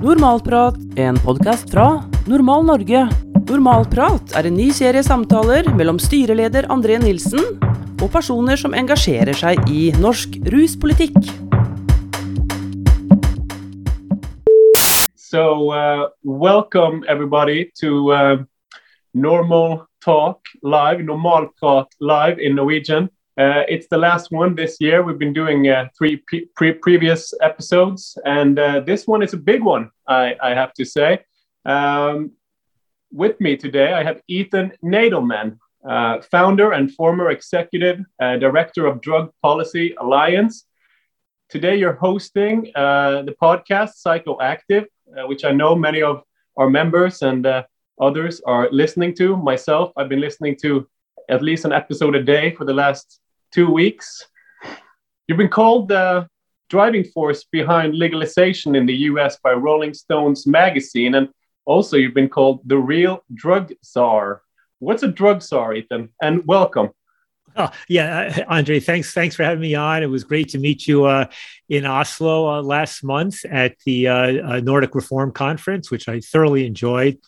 [0.00, 3.02] Normalprat, en podkast fra Normal Norge.
[3.50, 7.58] Normalprat er en ny serie samtaler mellom styreleder André Nilsen
[8.00, 11.18] og personer som engasjerer seg i norsk ruspolitikk.
[15.20, 18.36] So, uh, welcome everybody to uh,
[19.12, 23.12] Normal Talk Live, Normal Talk Live in Norwegian.
[23.40, 25.02] Uh, it's the last one this year.
[25.02, 26.22] We've been doing uh, three
[26.56, 30.84] pre previous episodes, and uh, this one is a big one, I, I have to
[30.84, 31.24] say.
[31.64, 32.32] Um,
[33.10, 39.00] with me today, I have Ethan Nadelmann, uh, founder and former executive uh, director of
[39.00, 40.66] Drug Policy Alliance.
[41.48, 44.84] Today, you're hosting uh, the podcast Psychoactive,
[45.28, 46.22] which I know many of
[46.58, 47.46] our members and
[47.98, 49.34] others are listening to.
[49.38, 50.86] Myself, I've been listening to
[51.30, 54.26] at least an episode a day for the last two weeks.
[55.26, 56.28] You've been called the
[56.68, 61.28] driving force behind legalization in the US by Rolling Stones magazine, and
[61.64, 64.42] also you've been called the real drug czar.
[64.78, 66.10] What's a drug czar, Ethan?
[66.22, 66.90] And welcome.
[67.60, 69.12] Oh, yeah, Andre, thanks.
[69.12, 70.02] Thanks for having me on.
[70.02, 71.26] It was great to meet you uh,
[71.68, 76.66] in Oslo uh, last month at the uh, uh Nordic Reform Conference, which I thoroughly
[76.66, 77.18] enjoyed.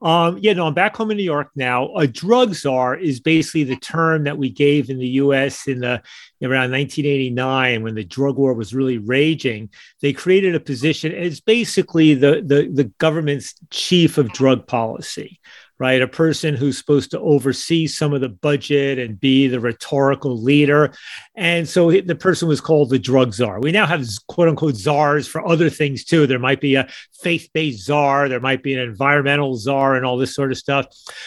[0.00, 1.94] Um, yeah, no, I'm back home in New York now.
[1.94, 5.68] A drug czar is basically the term that we gave in the U.S.
[5.68, 6.02] in the
[6.42, 9.70] around 1989 when the drug war was really raging.
[10.00, 11.12] They created a position.
[11.12, 15.40] It's basically the the, the government's chief of drug policy
[15.82, 16.00] right?
[16.00, 20.94] A person who's supposed to oversee some of the budget and be the rhetorical leader.
[21.34, 23.58] And so the person was called the drug czar.
[23.60, 26.28] We now have quote unquote czars for other things too.
[26.28, 26.86] There might be a
[27.20, 30.86] faith based czar, there might be an environmental czar, and all this sort of stuff.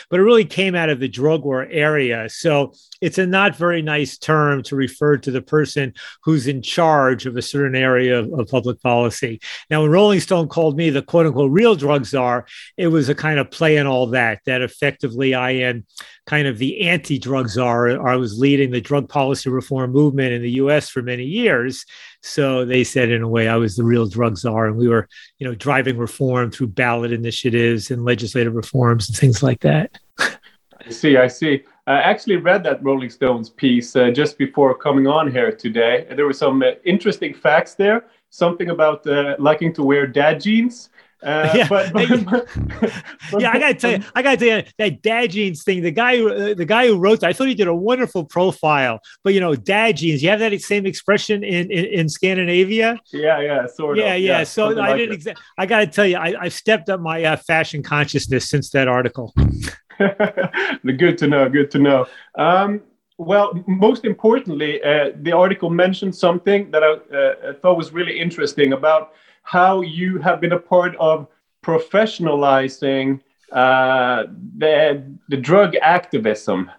[0.09, 2.29] But it really came out of the drug war area.
[2.29, 7.25] So it's a not very nice term to refer to the person who's in charge
[7.25, 9.41] of a certain area of, of public policy.
[9.69, 12.45] Now, when Rolling Stone called me the quote unquote real drug czar,
[12.77, 15.85] it was a kind of play on all that that effectively I am
[16.25, 18.07] kind of the anti drug czar.
[18.07, 21.85] I was leading the drug policy reform movement in the US for many years.
[22.21, 24.67] So they said, in a way, I was the real drug czar.
[24.67, 25.07] And we were,
[25.39, 29.97] you know, driving reform through ballot initiatives and legislative reforms and things like that.
[30.19, 31.63] I see, I see.
[31.87, 36.07] I actually read that Rolling Stones piece uh, just before coming on here today.
[36.15, 38.05] There were some uh, interesting facts there.
[38.31, 40.89] Something about uh, liking to wear dad jeans.
[41.23, 42.09] Uh, yeah, but, but,
[43.31, 43.51] but, yeah.
[43.51, 45.81] I gotta tell you, I gotta tell you that dad jeans thing.
[45.81, 48.99] The guy, uh, the guy who wrote that, I thought he did a wonderful profile.
[49.23, 50.21] But you know, dad jeans.
[50.21, 52.99] You have that same expression in in, in Scandinavia.
[53.11, 54.21] Yeah, yeah, sort yeah, of.
[54.21, 54.43] Yeah, yeah.
[54.43, 55.19] So I like didn't.
[55.19, 58.87] Exa- I gotta tell you, I, have stepped up my uh, fashion consciousness since that
[58.87, 59.33] article.
[60.97, 61.49] good to know.
[61.49, 62.05] Good to know.
[62.35, 62.81] Um,
[63.17, 68.73] well, most importantly, uh, the article mentioned something that I uh, thought was really interesting
[68.73, 69.13] about
[69.45, 71.27] how you have been a part of
[71.63, 74.23] professionalizing uh,
[74.57, 76.69] the the drug activism.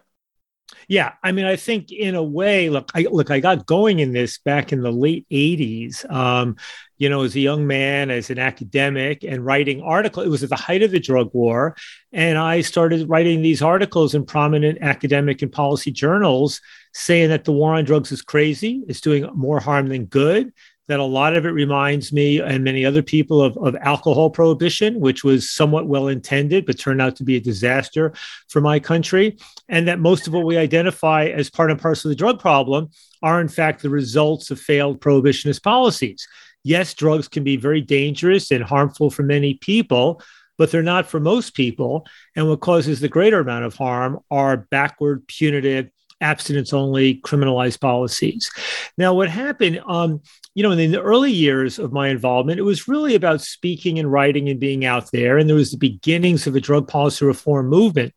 [0.88, 4.12] Yeah, I mean, I think in a way, look, I look, I got going in
[4.12, 6.08] this back in the late '80s.
[6.10, 6.56] Um,
[6.98, 10.26] you know, as a young man, as an academic, and writing articles.
[10.26, 11.76] It was at the height of the drug war,
[12.12, 16.60] and I started writing these articles in prominent academic and policy journals,
[16.92, 18.82] saying that the war on drugs is crazy.
[18.88, 20.52] It's doing more harm than good
[20.88, 25.00] that a lot of it reminds me and many other people of, of alcohol prohibition,
[25.00, 28.12] which was somewhat well intended, but turned out to be a disaster
[28.48, 29.36] for my country.
[29.68, 32.90] And that most of what we identify as part and parcel of the drug problem
[33.22, 36.26] are, in fact, the results of failed prohibitionist policies.
[36.62, 40.22] Yes, drugs can be very dangerous and harmful for many people,
[40.58, 42.06] but they're not for most people.
[42.34, 48.50] And what causes the greater amount of harm are backward, punitive, abstinence only criminalized policies.
[48.96, 50.22] Now, what happened, um,
[50.56, 54.10] you know, in the early years of my involvement, it was really about speaking and
[54.10, 55.36] writing and being out there.
[55.36, 58.14] And there was the beginnings of a drug policy reform movement.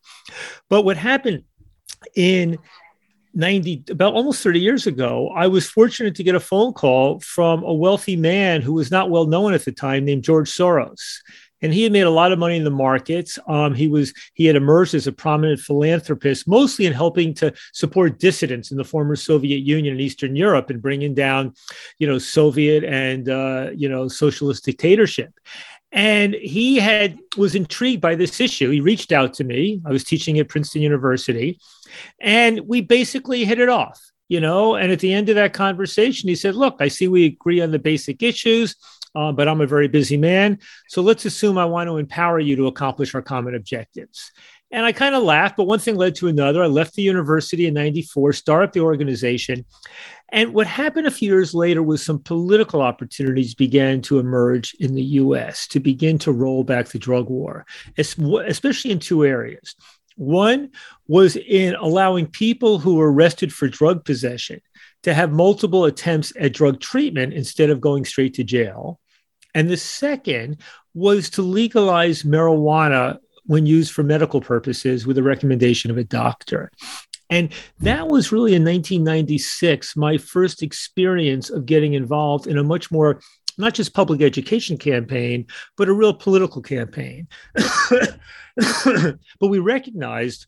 [0.69, 1.43] But what happened
[2.15, 2.57] in
[3.33, 7.61] 90 about almost 30 years ago i was fortunate to get a phone call from
[7.63, 11.19] a wealthy man who was not well known at the time named george soros
[11.61, 13.37] and he had made a lot of money in the markets.
[13.47, 18.19] Um, he was he had emerged as a prominent philanthropist, mostly in helping to support
[18.19, 21.53] dissidents in the former Soviet Union and Eastern Europe and bringing down,
[21.97, 25.33] you know, Soviet and uh, you know socialist dictatorship.
[25.91, 28.69] And he had was intrigued by this issue.
[28.69, 29.81] He reached out to me.
[29.85, 31.59] I was teaching at Princeton University,
[32.21, 33.99] and we basically hit it off.
[34.27, 37.25] You know, and at the end of that conversation, he said, "Look, I see we
[37.25, 38.75] agree on the basic issues."
[39.15, 40.59] Uh, but I'm a very busy man.
[40.87, 44.31] So let's assume I want to empower you to accomplish our common objectives.
[44.71, 46.63] And I kind of laughed, but one thing led to another.
[46.63, 49.65] I left the university in 94, started the organization.
[50.31, 54.93] And what happened a few years later was some political opportunities began to emerge in
[54.93, 57.65] the US to begin to roll back the drug war,
[57.97, 59.75] especially in two areas.
[60.17, 60.71] One
[61.07, 64.61] was in allowing people who were arrested for drug possession
[65.03, 68.99] to have multiple attempts at drug treatment instead of going straight to jail.
[69.55, 70.57] And the second
[70.93, 76.71] was to legalize marijuana when used for medical purposes with a recommendation of a doctor.
[77.29, 82.91] And that was really in 1996, my first experience of getting involved in a much
[82.91, 83.21] more,
[83.57, 85.45] not just public education campaign,
[85.77, 87.27] but a real political campaign.
[87.55, 90.47] but we recognized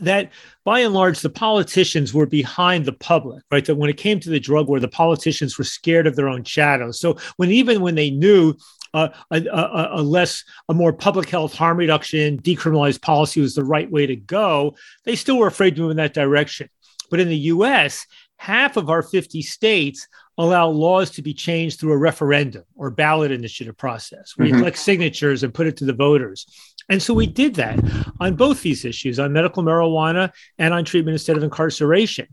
[0.00, 0.30] that
[0.64, 3.64] by and large, the politicians were behind the public, right?
[3.64, 6.44] That when it came to the drug war, the politicians were scared of their own
[6.44, 7.00] shadows.
[7.00, 8.54] So when even when they knew
[8.94, 13.64] uh, a, a, a, less, a more public health harm reduction, decriminalized policy was the
[13.64, 14.74] right way to go,
[15.04, 16.68] they still were afraid to move in that direction.
[17.10, 18.06] But in the US,
[18.42, 23.30] half of our 50 states allow laws to be changed through a referendum or ballot
[23.30, 24.58] initiative process We mm-hmm.
[24.58, 26.46] collect signatures and put it to the voters.
[26.88, 27.78] And so we did that
[28.18, 32.26] on both these issues, on medical marijuana and on treatment instead of incarceration.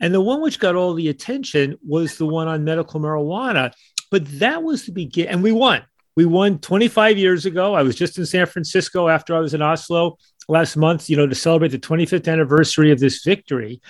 [0.00, 3.72] And the one which got all the attention was the one on medical marijuana.
[4.10, 5.84] But that was the begin, and we won.
[6.16, 7.74] We won 25 years ago.
[7.74, 10.18] I was just in San Francisco after I was in Oslo
[10.48, 13.80] last month, you know, to celebrate the 25th anniversary of this victory.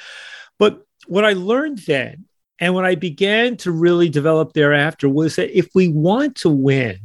[0.59, 2.25] But what I learned then,
[2.59, 6.99] and what I began to really develop thereafter, was that if we want to win,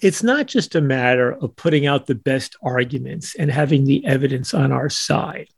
[0.00, 4.52] it's not just a matter of putting out the best arguments and having the evidence
[4.52, 5.48] on our side.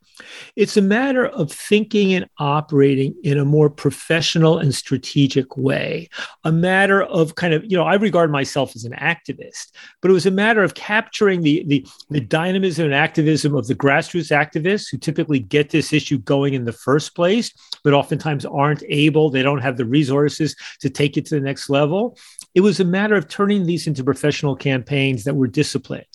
[0.55, 6.09] It's a matter of thinking and operating in a more professional and strategic way,
[6.43, 9.71] a matter of kind of, you know, I regard myself as an activist,
[10.01, 13.75] but it was a matter of capturing the, the, the dynamism and activism of the
[13.75, 17.51] grassroots activists who typically get this issue going in the first place,
[17.83, 21.69] but oftentimes aren't able, they don't have the resources to take it to the next
[21.69, 22.17] level.
[22.53, 26.05] It was a matter of turning these into professional campaigns that were disciplined.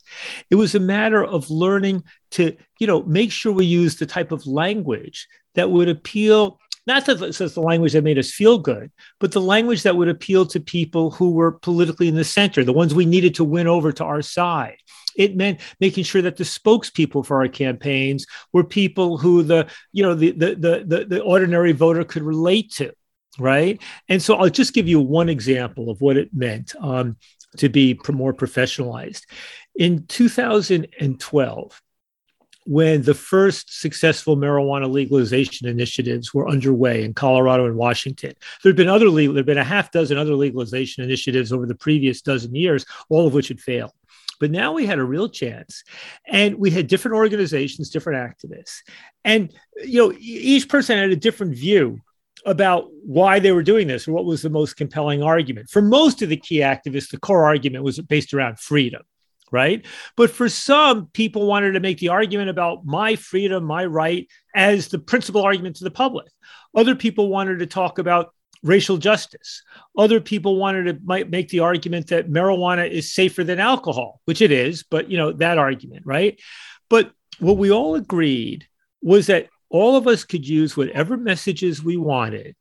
[0.51, 4.33] It was a matter of learning to, you know, make sure we use the type
[4.33, 8.91] of language that would appeal not that it's the language that made us feel good,
[9.21, 12.73] but the language that would appeal to people who were politically in the center, the
[12.73, 14.79] ones we needed to win over to our side.
[15.15, 20.03] It meant making sure that the spokespeople for our campaigns were people who the, you
[20.03, 22.93] know, the the the, the, the ordinary voter could relate to
[23.39, 23.81] right?
[24.09, 27.17] And so I'll just give you one example of what it meant um,
[27.59, 29.23] to be more professionalized.
[29.77, 31.83] In 2012,
[32.67, 38.33] when the first successful marijuana legalization initiatives were underway in Colorado and Washington.
[38.63, 41.67] There had been other legal, there had been a half dozen other legalization initiatives over
[41.67, 43.93] the previous dozen years, all of which had failed.
[44.39, 45.85] But now we had a real chance,
[46.27, 48.79] and we had different organizations, different activists,
[49.25, 49.53] and
[49.85, 52.01] you know each person had a different view
[52.47, 55.69] about why they were doing this or what was the most compelling argument.
[55.69, 59.03] For most of the key activists, the core argument was based around freedom,
[59.51, 59.85] right?
[60.17, 64.89] But for some, people wanted to make the argument about my freedom, my right, as
[64.89, 66.29] the principal argument to the public.
[66.75, 68.33] Other people wanted to talk about
[68.63, 69.63] racial justice.
[69.97, 74.53] Other people wanted to make the argument that marijuana is safer than alcohol, which it
[74.53, 76.39] is, but you know, that argument, right?
[76.89, 78.67] But what we all agreed
[79.03, 82.55] was that all of us could use whatever messages we wanted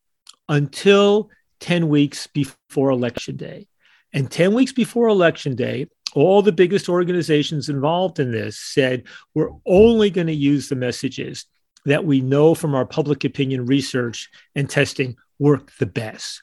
[0.47, 3.67] until 10 weeks before election day.
[4.13, 9.03] And 10 weeks before election day, all the biggest organizations involved in this said
[9.35, 11.45] we're only going to use the messages
[11.85, 16.41] that we know from our public opinion research and testing work the best.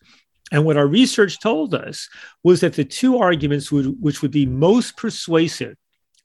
[0.52, 2.08] And what our research told us
[2.44, 5.76] was that the two arguments would, which would be most persuasive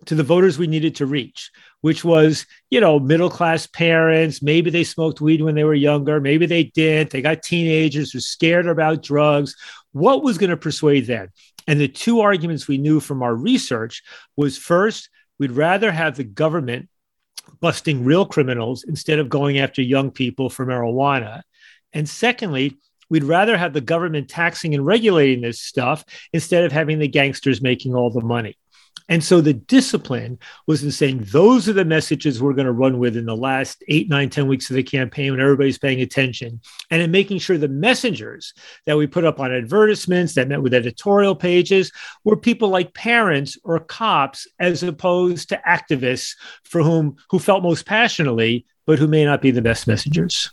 [0.05, 4.41] to the voters we needed to reach, which was, you know, middle class parents.
[4.41, 6.19] Maybe they smoked weed when they were younger.
[6.19, 7.11] Maybe they didn't.
[7.11, 9.55] They got teenagers who were scared about drugs.
[9.93, 11.29] What was going to persuade them?
[11.67, 14.03] And the two arguments we knew from our research
[14.35, 16.89] was first, we'd rather have the government
[17.59, 21.41] busting real criminals instead of going after young people for marijuana.
[21.93, 22.77] And secondly,
[23.09, 27.61] we'd rather have the government taxing and regulating this stuff instead of having the gangsters
[27.61, 28.57] making all the money.
[29.09, 32.99] And so the discipline was in saying those are the messages we're going to run
[32.99, 36.61] with in the last eight, nine, ten weeks of the campaign when everybody's paying attention.
[36.89, 38.53] And in making sure the messengers
[38.85, 41.91] that we put up on advertisements that met with editorial pages
[42.23, 47.85] were people like parents or cops, as opposed to activists for whom who felt most
[47.85, 50.51] passionately, but who may not be the best messengers.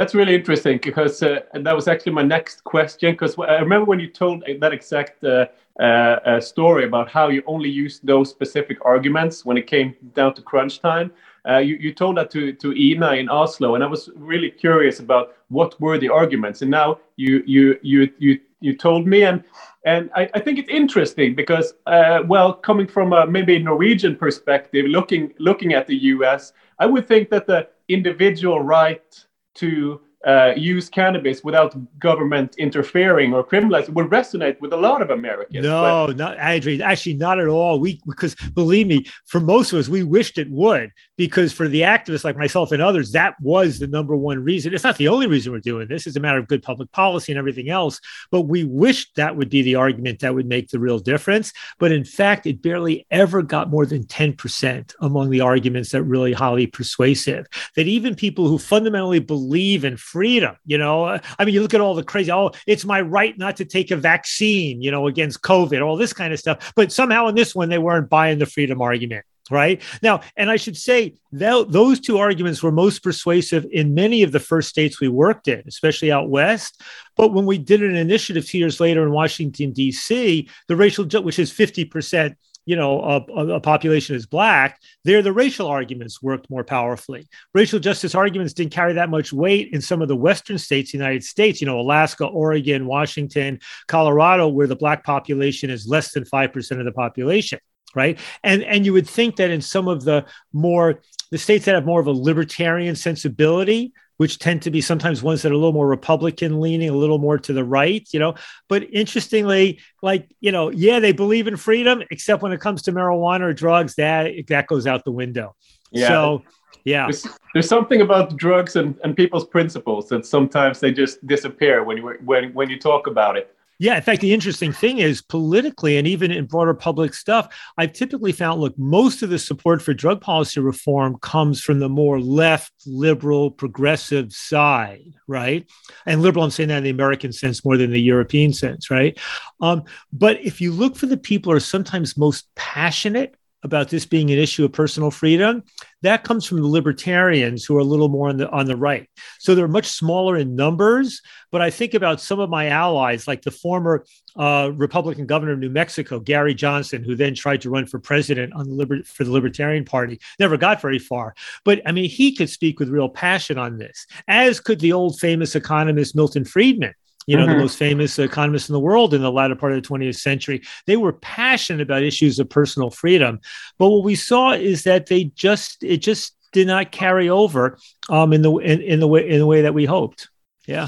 [0.00, 3.12] That's really interesting because uh, that was actually my next question.
[3.12, 7.42] Because I remember when you told that exact uh, uh, uh, story about how you
[7.46, 11.12] only used those specific arguments when it came down to crunch time.
[11.46, 15.00] Uh, you, you told that to, to Ina in Oslo, and I was really curious
[15.00, 16.62] about what were the arguments.
[16.62, 19.44] And now you you you you you told me, and
[19.84, 24.86] and I, I think it's interesting because uh, well, coming from a maybe Norwegian perspective,
[24.86, 29.26] looking looking at the U.S., I would think that the individual right
[29.56, 35.10] to uh, use cannabis without government interfering or criminalizing would resonate with a lot of
[35.10, 35.64] Americans.
[35.64, 36.82] No, but- not Adrian.
[36.82, 37.80] Actually, not at all.
[37.80, 41.82] We because believe me, for most of us, we wished it would because for the
[41.82, 44.72] activists like myself and others, that was the number one reason.
[44.72, 46.06] It's not the only reason we're doing this.
[46.06, 48.00] It's a matter of good public policy and everything else.
[48.30, 51.52] But we wished that would be the argument that would make the real difference.
[51.78, 56.04] But in fact, it barely ever got more than ten percent among the arguments that
[56.04, 57.46] really highly persuasive.
[57.76, 60.56] That even people who fundamentally believe in freedom.
[60.64, 61.04] You know,
[61.38, 63.90] I mean, you look at all the crazy, oh, it's my right not to take
[63.90, 66.72] a vaccine, you know, against COVID, all this kind of stuff.
[66.74, 69.82] But somehow in this one, they weren't buying the freedom argument right?
[70.02, 74.32] Now and i should say that those two arguments were most persuasive in many of
[74.32, 76.80] the first states we worked in especially out west.
[77.16, 81.38] But when we did an initiative two years later in washington d.c the racial which
[81.38, 82.34] is 50%
[82.66, 87.26] you know a, a, population is black there the racial arguments worked more powerfully.
[87.54, 91.24] Racial justice arguments didn't carry that much weight in some of the western states united
[91.24, 96.78] states you know alaska oregon washington colorado where the black population is less than 5%
[96.78, 97.58] of the population
[97.94, 101.74] right and and you would think that in some of the more the states that
[101.74, 105.56] have more of a libertarian sensibility which tend to be sometimes ones that are a
[105.56, 108.34] little more Republican leaning, a little more to the right, you know.
[108.68, 112.92] But interestingly, like, you know, yeah, they believe in freedom, except when it comes to
[112.92, 115.56] marijuana or drugs, that that goes out the window.
[115.90, 116.08] Yeah.
[116.08, 116.42] So
[116.84, 117.06] yeah.
[117.06, 121.96] There's, there's something about drugs and, and people's principles that sometimes they just disappear when
[121.96, 123.56] you when when you talk about it.
[123.80, 127.94] Yeah, in fact, the interesting thing is politically and even in broader public stuff, I've
[127.94, 132.20] typically found look, most of the support for drug policy reform comes from the more
[132.20, 135.66] left, liberal, progressive side, right?
[136.04, 139.18] And liberal, I'm saying that in the American sense more than the European sense, right?
[139.62, 144.06] Um, but if you look for the people who are sometimes most passionate about this
[144.06, 145.62] being an issue of personal freedom,
[146.02, 149.08] that comes from the libertarians who are a little more on the on the right.
[149.38, 151.20] So they're much smaller in numbers.
[151.50, 154.04] But I think about some of my allies, like the former
[154.36, 158.52] uh, Republican governor of New Mexico, Gary Johnson, who then tried to run for president
[158.54, 161.34] on the liber- for the Libertarian Party, never got very far.
[161.64, 165.18] But I mean, he could speak with real passion on this, as could the old
[165.18, 166.94] famous economist Milton Friedman
[167.30, 167.52] you know, mm-hmm.
[167.52, 170.60] the most famous economists in the world in the latter part of the 20th century.
[170.86, 173.38] They were passionate about issues of personal freedom.
[173.78, 178.32] But what we saw is that they just, it just did not carry over um,
[178.32, 180.28] in the in, in the way in the way that we hoped.
[180.66, 180.86] Yeah,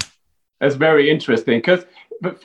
[0.59, 1.85] that's very interesting because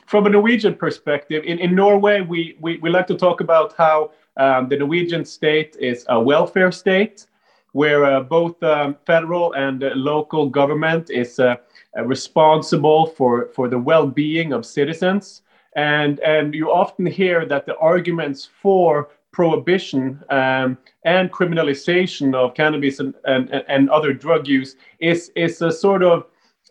[0.05, 4.11] from a Norwegian perspective, in, in Norway, we, we we like to talk about how
[4.37, 7.27] um, the Norwegian state is a welfare state,
[7.73, 11.55] where uh, both um, federal and uh, local government is uh, uh,
[12.05, 15.41] responsible for, for the well-being of citizens.
[15.75, 22.99] And, and you often hear that the arguments for prohibition um, and criminalization of cannabis
[22.99, 26.25] and, and, and other drug use is, is a sort of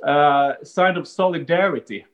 [0.04, 2.04] uh, sign of solidarity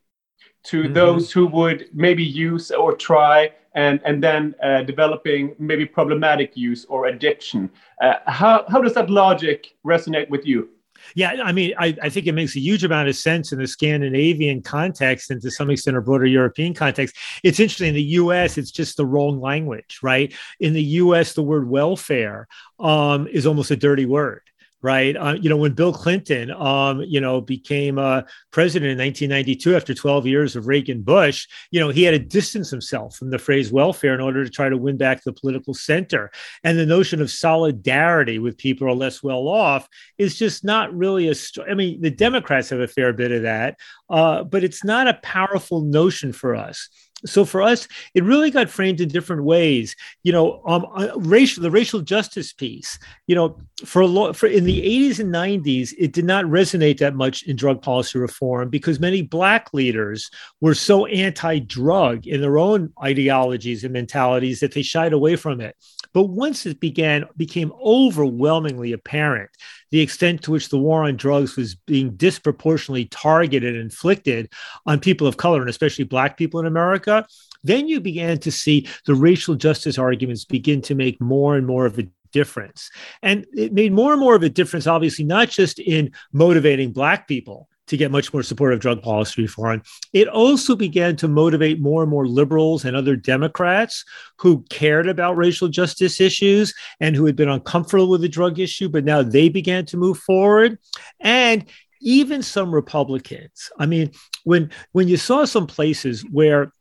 [0.65, 0.93] to mm-hmm.
[0.93, 6.85] those who would maybe use or try and, and then uh, developing maybe problematic use
[6.87, 7.71] or addiction.
[8.01, 10.69] Uh, how, how does that logic resonate with you?
[11.15, 13.67] Yeah, I mean, I, I think it makes a huge amount of sense in the
[13.67, 17.17] Scandinavian context and to some extent a broader European context.
[17.43, 20.33] It's interesting in the US, it's just the wrong language, right?
[20.61, 24.43] In the US, the word welfare um, is almost a dirty word
[24.85, 25.17] right?
[25.17, 29.95] Uh, you know, when Bill Clinton, um, you know, became uh, president in 1992 after
[29.95, 33.73] 12 years of Reagan Bush, you know, he had to distance himself from the phrase
[33.73, 36.31] welfare in order to try to win back the political center.
[36.65, 39.89] And the notion of solidarity with people who are less well off
[40.19, 41.35] is just not really a.
[41.67, 43.79] I mean, the Democrats have a fair bit of that,
[44.11, 46.91] uh, but it's not a powerful notion for us.
[47.27, 49.97] So for us, it really got framed in different ways.
[50.23, 52.99] You know, um, uh, racial the racial justice piece.
[53.27, 56.99] You know, for a lot for in the 80s and 90s, it did not resonate
[56.99, 62.59] that much in drug policy reform because many black leaders were so anti-drug in their
[62.59, 65.77] own ideologies and mentalities that they shied away from it.
[66.13, 69.51] But once it began became overwhelmingly apparent
[69.91, 74.53] the extent to which the war on drugs was being disproportionately targeted and inflicted
[74.87, 77.27] on people of color and especially black people in America,
[77.63, 81.87] then you began to see the racial justice arguments begin to make more and more
[81.87, 82.91] of a difference.
[83.23, 87.27] And it made more and more of a difference, obviously, not just in motivating Black
[87.27, 89.83] people to get much more supportive drug policy reform.
[90.13, 94.05] It also began to motivate more and more liberals and other Democrats
[94.39, 98.89] who cared about racial justice issues and who had been uncomfortable with the drug issue,
[98.89, 100.79] but now they began to move forward.
[101.21, 101.67] And
[102.01, 103.71] even some Republicans.
[103.79, 104.13] I mean,
[104.45, 106.73] when when you saw some places where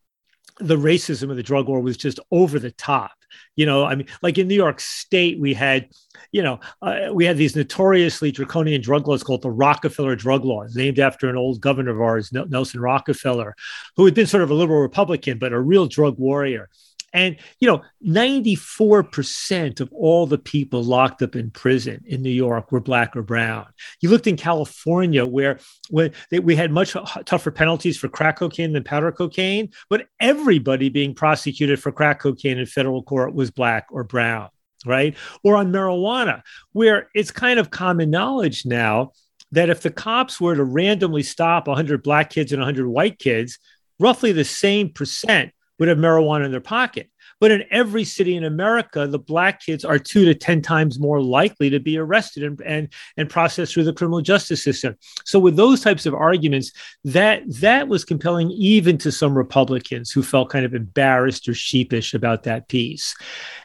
[0.60, 3.12] the racism of the drug war was just over the top.
[3.56, 5.90] You know, I mean, like in New York State, we had,
[6.32, 10.76] you know, uh, we had these notoriously draconian drug laws called the Rockefeller drug laws,
[10.76, 13.56] named after an old governor of ours, Nelson Rockefeller,
[13.96, 16.70] who had been sort of a liberal Republican, but a real drug warrior.
[17.13, 22.72] And, you know, 94% of all the people locked up in prison in New York
[22.72, 23.67] were black or brown.
[24.01, 25.60] You looked in California where,
[25.91, 30.89] where they, we had much tougher penalties for crack cocaine than powder cocaine, but everybody
[30.89, 34.50] being prosecuted for crack cocaine in federal court was black or brown,
[34.84, 35.15] right?
[35.43, 36.41] Or on marijuana,
[36.72, 39.12] where it's kind of common knowledge now
[39.51, 43.60] that if the cops were to randomly stop 100 black kids and 100 white kids,
[44.00, 47.10] roughly the same percent would have marijuana in their pocket.
[47.39, 51.22] But in every city in America, the black kids are two to 10 times more
[51.22, 54.96] likely to be arrested and, and, and processed through the criminal justice system.
[55.25, 56.72] So with those types of arguments,
[57.03, 62.13] that that was compelling even to some Republicans who felt kind of embarrassed or sheepish
[62.13, 63.15] about that piece.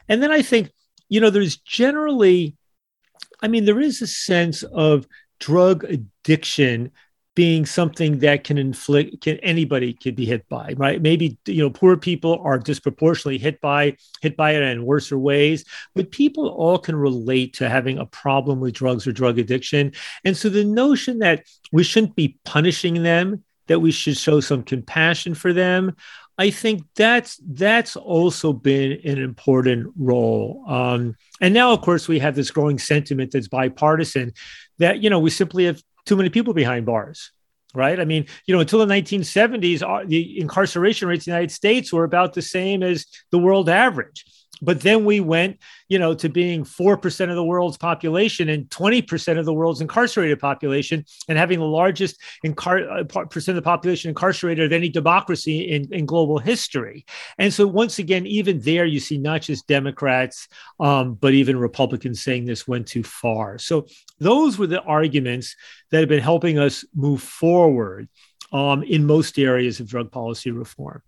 [0.07, 0.71] And then I think,
[1.07, 2.57] you know, there's generally,
[3.41, 5.07] I mean, there is a sense of
[5.39, 6.91] drug addiction
[7.35, 11.69] being something that can inflict can anybody could be hit by right maybe you know
[11.69, 15.63] poor people are disproportionately hit by hit by it in worse ways
[15.95, 19.91] but people all can relate to having a problem with drugs or drug addiction
[20.25, 24.63] and so the notion that we shouldn't be punishing them that we should show some
[24.63, 25.95] compassion for them
[26.39, 30.63] I think that's that's also been an important role.
[30.69, 34.31] Um, and now, of course, we have this growing sentiment that's bipartisan
[34.77, 37.31] that you know we simply have too many people behind bars
[37.75, 37.99] right?
[37.99, 41.93] I mean, you know, until the 1970s, uh, the incarceration rates in the United States
[41.93, 44.25] were about the same as the world average.
[44.61, 49.37] But then we went, you know, to being 4% of the world's population and 20%
[49.37, 54.09] of the world's incarcerated population and having the largest incar- uh, percent of the population
[54.09, 57.05] incarcerated of any democracy in, in global history.
[57.37, 60.47] And so once again, even there, you see not just Democrats,
[60.79, 63.57] um, but even Republicans saying this went too far.
[63.57, 63.87] So
[64.19, 65.55] those were the arguments
[65.91, 68.09] that have been helping us move forward
[68.51, 71.01] um, in most areas of drug policy reform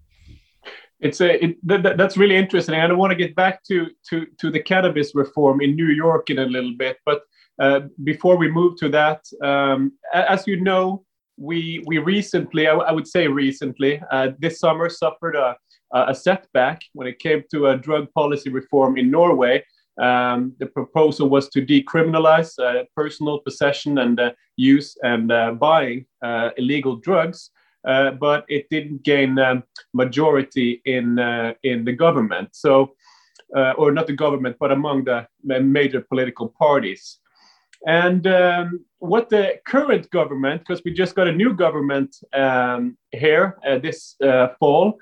[1.01, 2.75] it's a it, that, that's really interesting.
[2.75, 6.39] I want to get back to to to the cannabis reform in new york in
[6.39, 7.21] a little bit but
[7.61, 11.03] uh, before we move to that um, as you know
[11.37, 15.55] we we recently i, I would say recently uh, this summer suffered a,
[15.93, 19.63] a setback when it came to a drug policy reform in norway.
[20.01, 26.05] Um, the proposal was to decriminalize uh, personal possession and uh, use and uh, buying
[26.23, 27.51] uh, illegal drugs
[27.85, 29.63] uh, but it didn't gain um,
[29.93, 32.49] majority in uh, in the government.
[32.51, 32.93] So,
[33.55, 37.21] uh, or not the government, but among the major political parties.
[37.87, 43.57] And um, what the current government, because we just got a new government um, here
[43.67, 44.99] uh, this uh, fall,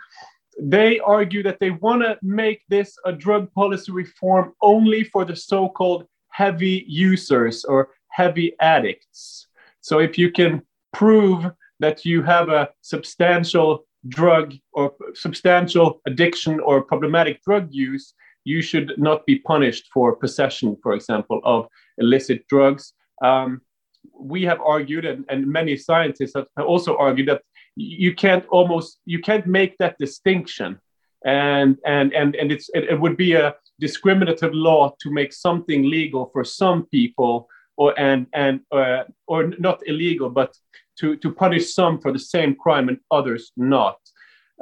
[0.62, 5.36] they argue that they want to make this a drug policy reform only for the
[5.36, 9.48] so-called heavy users or heavy addicts.
[9.82, 10.62] So if you can
[10.94, 18.13] prove that you have a substantial drug or substantial addiction or problematic drug use,
[18.46, 22.94] you should not be punished for possession, for example, of illicit drugs.
[23.24, 23.62] Um,
[24.18, 27.42] we have argued, and, and many scientists have also argued that
[27.76, 30.80] you can't almost you can't make that distinction,
[31.26, 35.89] and and and and it's it, it would be a discriminative law to make something
[35.89, 40.56] legal for some people or and and uh, or not illegal, but
[41.00, 43.98] to, to punish some for the same crime and others not.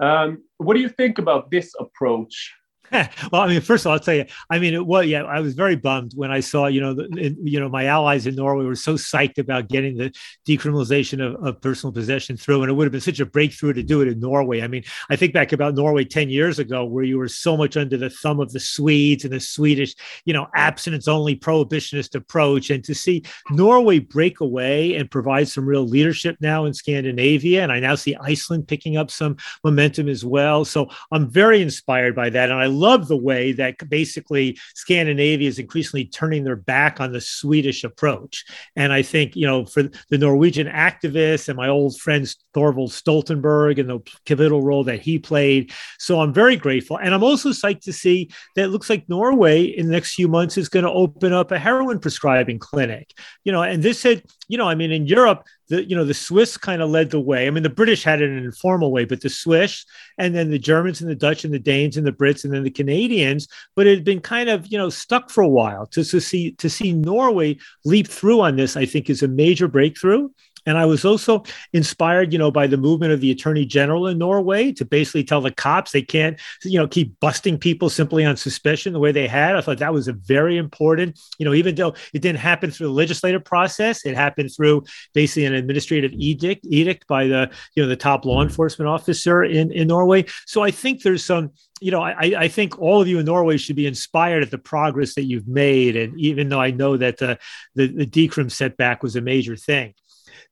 [0.02, 2.54] Um, what do you think about this approach?
[3.32, 4.26] well, I mean, first of all, I'll tell you.
[4.50, 5.24] I mean, it was yeah.
[5.24, 8.36] I was very bummed when I saw you know the, you know my allies in
[8.36, 10.16] Norway were so psyched about getting the
[10.48, 13.84] decriminalization of, of, personal possession through, and it would have been such a breakthrough to
[13.84, 14.62] do it in Norway.
[14.62, 17.76] I mean, I think back about Norway ten years ago, where you were so much
[17.76, 22.70] under the thumb of the Swedes and the Swedish, you know, abstinence only prohibitionist approach,
[22.70, 27.72] and to see Norway break away and provide some real leadership now in Scandinavia, and
[27.72, 30.64] I now see Iceland picking up some momentum as well.
[30.64, 35.60] So I'm very inspired by that, and I love the way that basically Scandinavia is
[35.60, 38.46] increasingly turning their back on the Swedish approach.
[38.76, 43.80] And I think, you know, for the Norwegian activists and my old friend Thorvald Stoltenberg
[43.80, 45.72] and the pivotal role that he played.
[46.00, 46.98] So I'm very grateful.
[46.98, 50.28] And I'm also psyched to see that it looks like Norway in the next few
[50.28, 53.12] months is going to open up a heroin prescribing clinic.
[53.44, 56.14] You know, and this had, you know, I mean, in Europe, the you know the
[56.14, 57.48] Swiss kind of led the way.
[57.48, 59.86] I mean, the British had it in an informal way, but the Swiss
[60.18, 62.64] and then the Germans and the Dutch and the Danes and the Brits and then
[62.64, 63.48] the Canadians.
[63.76, 65.86] But it had been kind of you know stuck for a while.
[65.88, 69.68] To, to see to see Norway leap through on this, I think, is a major
[69.68, 70.30] breakthrough.
[70.68, 74.18] And I was also inspired, you know, by the movement of the attorney general in
[74.18, 78.36] Norway to basically tell the cops they can't, you know, keep busting people simply on
[78.36, 79.56] suspicion the way they had.
[79.56, 82.88] I thought that was a very important, you know, even though it didn't happen through
[82.88, 87.88] the legislative process, it happened through basically an administrative edict, edict by the, you know,
[87.88, 90.26] the top law enforcement officer in, in Norway.
[90.46, 93.56] So I think there's some, you know, I, I think all of you in Norway
[93.56, 95.96] should be inspired at the progress that you've made.
[95.96, 97.40] And even though I know that the,
[97.76, 99.94] the, the decrim setback was a major thing.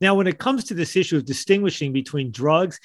[0.01, 2.79] Now, when it comes to this issue of distinguishing between drugs,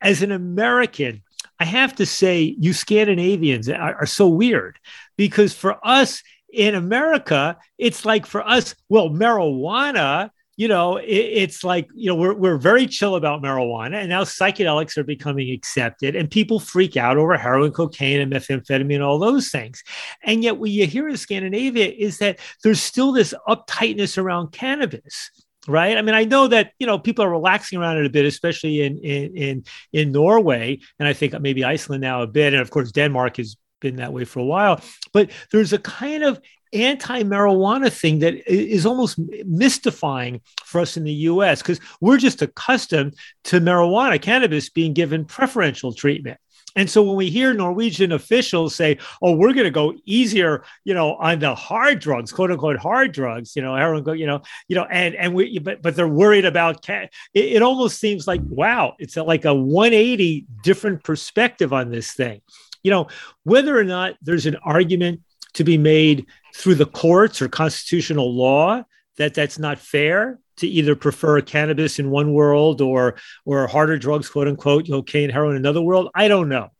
[0.00, 1.22] as an American,
[1.58, 4.78] I have to say, you Scandinavians are, are so weird
[5.16, 6.22] because for us
[6.52, 12.14] in America, it's like for us, well, marijuana you know, it, it's like, you know,
[12.14, 16.96] we're, we're very chill about marijuana and now psychedelics are becoming accepted and people freak
[16.96, 19.82] out over heroin, cocaine, and methamphetamine, and all those things.
[20.22, 25.30] And yet, what you hear in Scandinavia is that there's still this uptightness around cannabis
[25.68, 25.96] right?
[25.96, 28.82] I mean i know that you know people are relaxing around it a bit especially
[28.82, 32.70] in in in, in norway and i think maybe iceland now a bit and of
[32.70, 34.80] course denmark has been that way for a while.
[35.12, 36.40] But there's a kind of
[36.72, 43.14] anti-marijuana thing that is almost mystifying for us in the US because we're just accustomed
[43.44, 46.38] to marijuana cannabis being given preferential treatment
[46.76, 50.94] and so when we hear Norwegian officials say, "Oh, we're going to go easier," you
[50.94, 54.76] know, on the hard drugs, quote unquote hard drugs, you know, heroin, you know, you
[54.76, 56.88] know, and and we, but but they're worried about.
[56.88, 62.40] It, it almost seems like wow, it's like a 180 different perspective on this thing.
[62.82, 63.08] You know,
[63.44, 65.20] whether or not there's an argument
[65.54, 68.84] to be made through the courts or constitutional law
[69.16, 74.28] that that's not fair to either prefer cannabis in one world or or harder drugs,
[74.28, 76.10] quote unquote, cocaine, heroin in another world.
[76.14, 76.70] I don't know.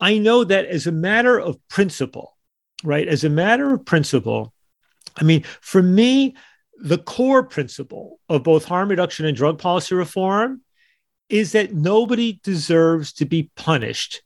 [0.00, 2.36] I know that as a matter of principle,
[2.82, 3.06] right?
[3.06, 4.52] As a matter of principle,
[5.16, 6.34] I mean, for me,
[6.78, 10.62] the core principle of both harm reduction and drug policy reform
[11.28, 14.22] is that nobody deserves to be punished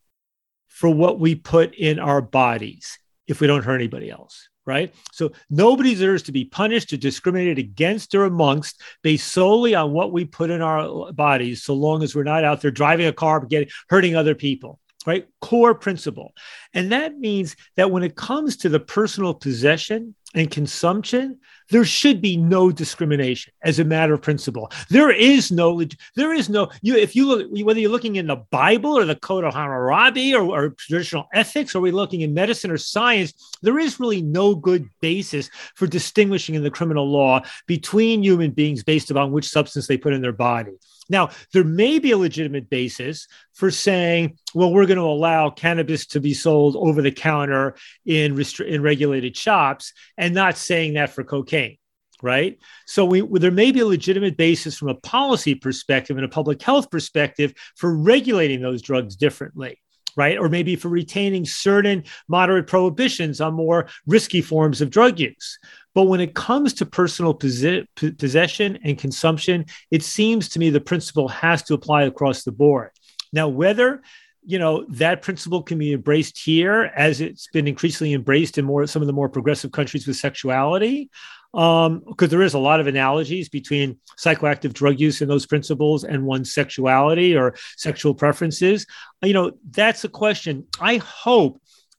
[0.66, 4.94] for what we put in our bodies if we don't hurt anybody else right?
[5.11, 10.12] So nobody deserves to be punished or discriminated against or amongst based solely on what
[10.12, 13.44] we put in our bodies, so long as we're not out there driving a car,
[13.44, 14.78] getting hurting other people.
[15.07, 16.35] Right, core principle.
[16.74, 21.38] And that means that when it comes to the personal possession and consumption,
[21.70, 24.70] there should be no discrimination as a matter of principle.
[24.88, 25.83] There is no,
[26.16, 29.16] there is no, you, if you look, whether you're looking in the Bible or the
[29.16, 33.78] Code of Hammurabi or, or traditional ethics, or we're looking in medicine or science, there
[33.78, 39.11] is really no good basis for distinguishing in the criminal law between human beings based
[39.11, 40.72] upon which substance they put in their body.
[41.09, 46.07] Now, there may be a legitimate basis for saying, well, we're going to allow cannabis
[46.09, 51.25] to be sold over the counter in, in regulated shops and not saying that for
[51.25, 51.79] cocaine.
[52.21, 52.59] Right.
[52.85, 56.61] So we, there may be a legitimate basis from a policy perspective and a public
[56.61, 59.79] health perspective for regulating those drugs differently
[60.18, 60.37] right?
[60.37, 65.59] Or maybe for retaining certain moderate prohibitions on more risky forms of drug use.
[65.94, 71.28] But when it comes to personal possession and consumption, it seems to me the principle
[71.28, 72.90] has to apply across the board.
[73.33, 74.02] Now, whether
[74.44, 78.87] you know that principle can be embraced here as it's been increasingly embraced in more
[78.87, 81.11] some of the more progressive countries with sexuality
[81.54, 86.04] um because there is a lot of analogies between psychoactive drug use and those principles
[86.04, 88.87] and one's sexuality or sexual preferences
[89.22, 91.58] you know that's a question i hope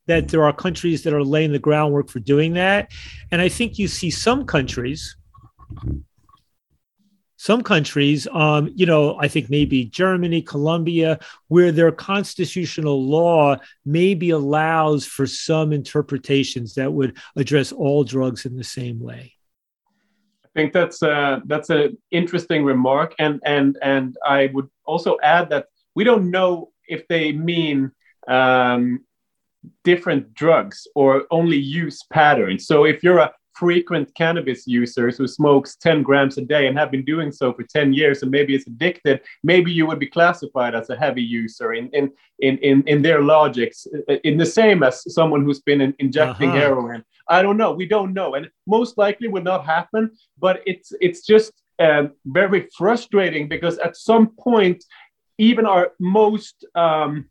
[0.10, 2.92] that there are countries that are laying the groundwork for doing that.
[3.32, 5.16] And I think you see some countries,
[7.38, 14.32] some countries, um, you know, I think maybe Germany, Colombia, where their constitutional law maybe
[14.32, 19.36] allows for some interpretations that would address all drugs in the same way.
[20.60, 25.50] I think that's uh, that's an interesting remark, and and and I would also add
[25.52, 27.92] that we don't know if they mean
[28.28, 29.06] um,
[29.86, 32.68] different drugs or only use patterns.
[32.68, 36.92] So if you're a frequent cannabis user who smokes 10 grams a day and have
[36.92, 40.76] been doing so for 10 years and maybe is addicted, maybe you would be classified
[40.76, 43.86] as a heavy user in, in, in, in, in their logics,
[44.24, 46.60] in the same as someone who's been in, injecting uh-huh.
[46.60, 47.04] heroin.
[47.30, 47.72] I don't know.
[47.72, 48.36] We don't know.
[48.36, 53.96] And most likely will not happen, but it's, it's just um, very frustrating because at
[53.96, 54.84] some point,
[55.38, 57.30] even our most um,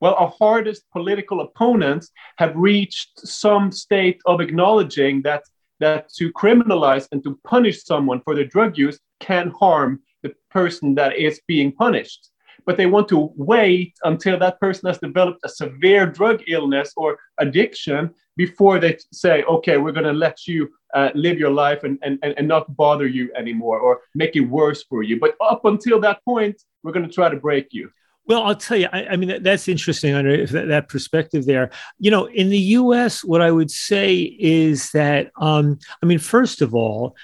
[0.00, 5.44] well, our hardest political opponents have reached some state of acknowledging that
[5.80, 10.94] that to criminalize and to punish someone for their drug use can harm the person
[10.94, 12.28] that is being punished.
[12.66, 17.18] But they want to wait until that person has developed a severe drug illness or
[17.38, 21.98] addiction before they say, okay, we're going to let you uh, live your life and,
[22.02, 25.18] and, and not bother you anymore or make it worse for you.
[25.18, 27.90] But up until that point, we're going to try to break you.
[28.26, 31.70] Well, I'll tell you, I, I mean, that, that's interesting under that, that, perspective there.
[31.98, 36.62] You know, in the US, what I would say is that, um, I mean, first
[36.62, 37.16] of all,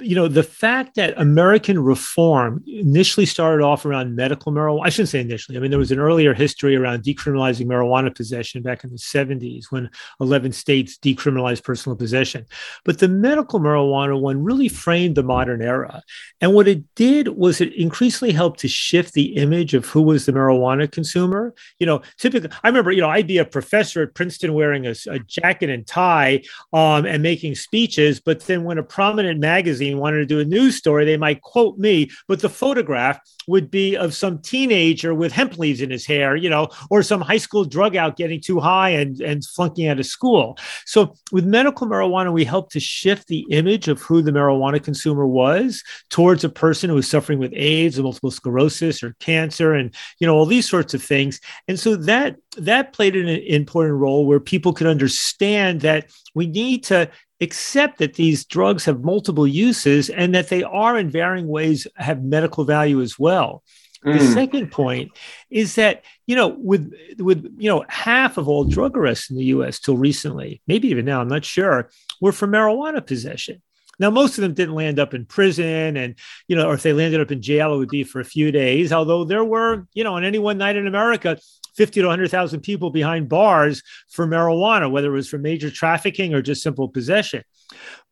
[0.00, 5.10] you know, the fact that American reform initially started off around medical marijuana, I shouldn't
[5.10, 5.56] say initially.
[5.56, 9.66] I mean, there was an earlier history around decriminalizing marijuana possession back in the 70s
[9.70, 12.46] when 11 states decriminalized personal possession.
[12.84, 16.02] But the medical marijuana one really framed the modern era.
[16.40, 20.26] And what it did was it increasingly helped to shift the image of who was
[20.26, 21.54] the marijuana consumer.
[21.78, 24.94] You know, typically, I remember, you know, I'd be a professor at Princeton wearing a,
[25.08, 28.20] a jacket and tie um, and making speeches.
[28.20, 31.42] But then when a prominent magazine magazine wanted to do a news story, they might
[31.42, 33.18] quote me, but the photograph
[33.48, 37.20] would be of some teenager with hemp leaves in his hair, you know, or some
[37.20, 40.58] high school drug out getting too high and, and flunking out of school.
[40.84, 45.26] So with medical marijuana, we helped to shift the image of who the marijuana consumer
[45.26, 49.94] was towards a person who was suffering with AIDS or multiple sclerosis or cancer and,
[50.18, 51.40] you know, all these sorts of things.
[51.68, 56.84] And so that that played an important role where people could understand that we need
[56.84, 61.86] to accept that these drugs have multiple uses and that they are in varying ways
[61.96, 63.62] have medical value as well.
[64.04, 64.18] Mm.
[64.18, 65.10] The second point
[65.50, 69.46] is that you know with with you know half of all drug arrests in the
[69.46, 69.80] U.S.
[69.80, 73.62] till recently, maybe even now, I'm not sure, were for marijuana possession.
[73.98, 76.14] Now, most of them didn't land up in prison, and
[76.48, 78.52] you know, or if they landed up in jail, it would be for a few
[78.52, 78.92] days.
[78.92, 81.38] Although there were, you know, on any one night in America,
[81.76, 86.42] 50 to 100,000 people behind bars for marijuana, whether it was for major trafficking or
[86.42, 87.42] just simple possession.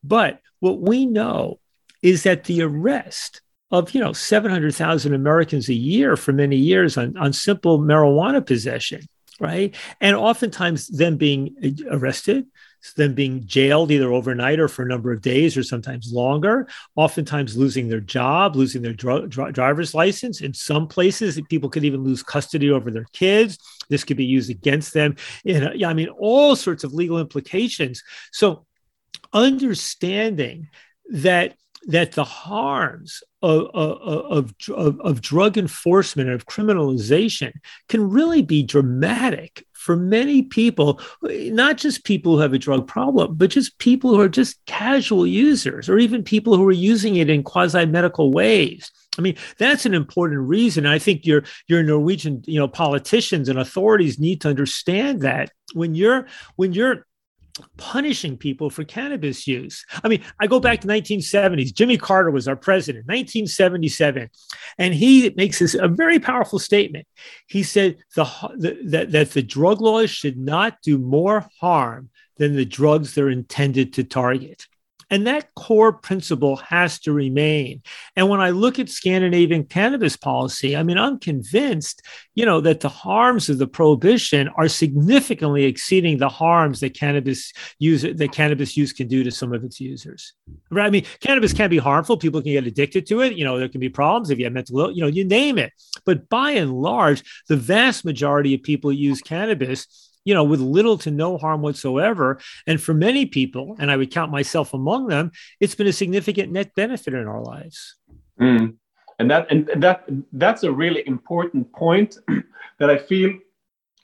[0.03, 1.61] But what we know
[2.03, 7.17] is that the arrest of you know 700,000 Americans a year for many years on,
[7.17, 9.01] on simple marijuana possession,
[9.41, 9.75] right?
[10.01, 11.57] And oftentimes them being
[11.91, 12.47] arrested,
[12.93, 17.57] them being jailed either overnight or for a number of days or sometimes longer, oftentimes
[17.57, 20.41] losing their job, losing their dr- dr- driver's license.
[20.41, 23.59] In some places, people could even lose custody over their kids.
[23.89, 25.17] This could be used against them.
[25.45, 28.03] In, yeah, I mean, all sorts of legal implications.
[28.33, 28.67] So,
[29.33, 30.69] understanding
[31.11, 37.53] that that the harms of, of, of, of, drug enforcement and of criminalization
[37.89, 43.35] can really be dramatic for many people, not just people who have a drug problem,
[43.35, 47.29] but just people who are just casual users or even people who are using it
[47.29, 48.91] in quasi medical ways.
[49.19, 50.87] I mean, that's an important reason.
[50.87, 55.95] I think your your Norwegian, you know, politicians and authorities need to understand that when
[55.95, 57.07] you're when you're
[57.77, 59.85] punishing people for cannabis use.
[60.03, 61.73] I mean, I go back to 1970s.
[61.73, 64.29] Jimmy Carter was our president, 1977,
[64.79, 67.07] and he makes this a very powerful statement.
[67.47, 68.25] He said the,
[68.57, 73.31] the that, that the drug laws should not do more harm than the drugs they're
[73.31, 74.67] intended to target.
[75.11, 77.83] And that core principle has to remain.
[78.17, 82.03] And when I look at Scandinavian cannabis policy, I mean, I'm convinced,
[82.35, 87.53] you know, that the harms of the prohibition are significantly exceeding the harms that cannabis
[87.79, 90.33] use that cannabis use can do to some of its users.
[90.71, 90.87] Right?
[90.87, 92.17] I mean, cannabis can be harmful.
[92.17, 93.35] People can get addicted to it.
[93.35, 95.73] You know, there can be problems if you have mental, you know, you name it.
[96.05, 100.99] But by and large, the vast majority of people use cannabis you know, with little
[100.99, 102.41] to no harm whatsoever.
[102.67, 106.53] And for many people, and I would count myself among them, it's been a significant
[106.53, 107.97] net benefit in our lives.
[108.41, 108.75] Mm.
[109.19, 112.19] And that and that that's a really important point
[112.79, 113.39] that I feel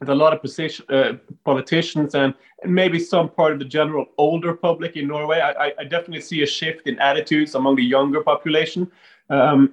[0.00, 4.52] that a lot of position, uh, politicians and, maybe some part of the general older
[4.54, 8.90] public in Norway, I, I definitely see a shift in attitudes among the younger population.
[9.30, 9.72] Um,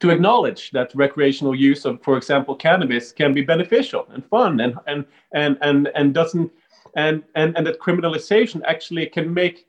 [0.00, 4.74] to acknowledge that recreational use of, for example, cannabis can be beneficial and fun and
[4.86, 6.50] and and and, and doesn't
[6.96, 9.66] and, and and that criminalization actually can make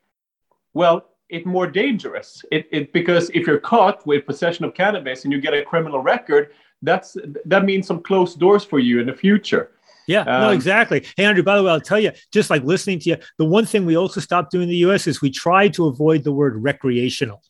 [0.73, 2.43] well it more dangerous.
[2.51, 5.99] It, it because if you're caught with possession of cannabis and you get a criminal
[5.99, 9.71] record, that's that means some closed doors for you in the future.
[10.07, 11.05] Yeah, um, no, exactly.
[11.17, 13.65] Hey, Andrew, by the way, I'll tell you, just like listening to you, the one
[13.65, 16.55] thing we also stopped doing in the US is we try to avoid the word
[16.55, 17.41] recreational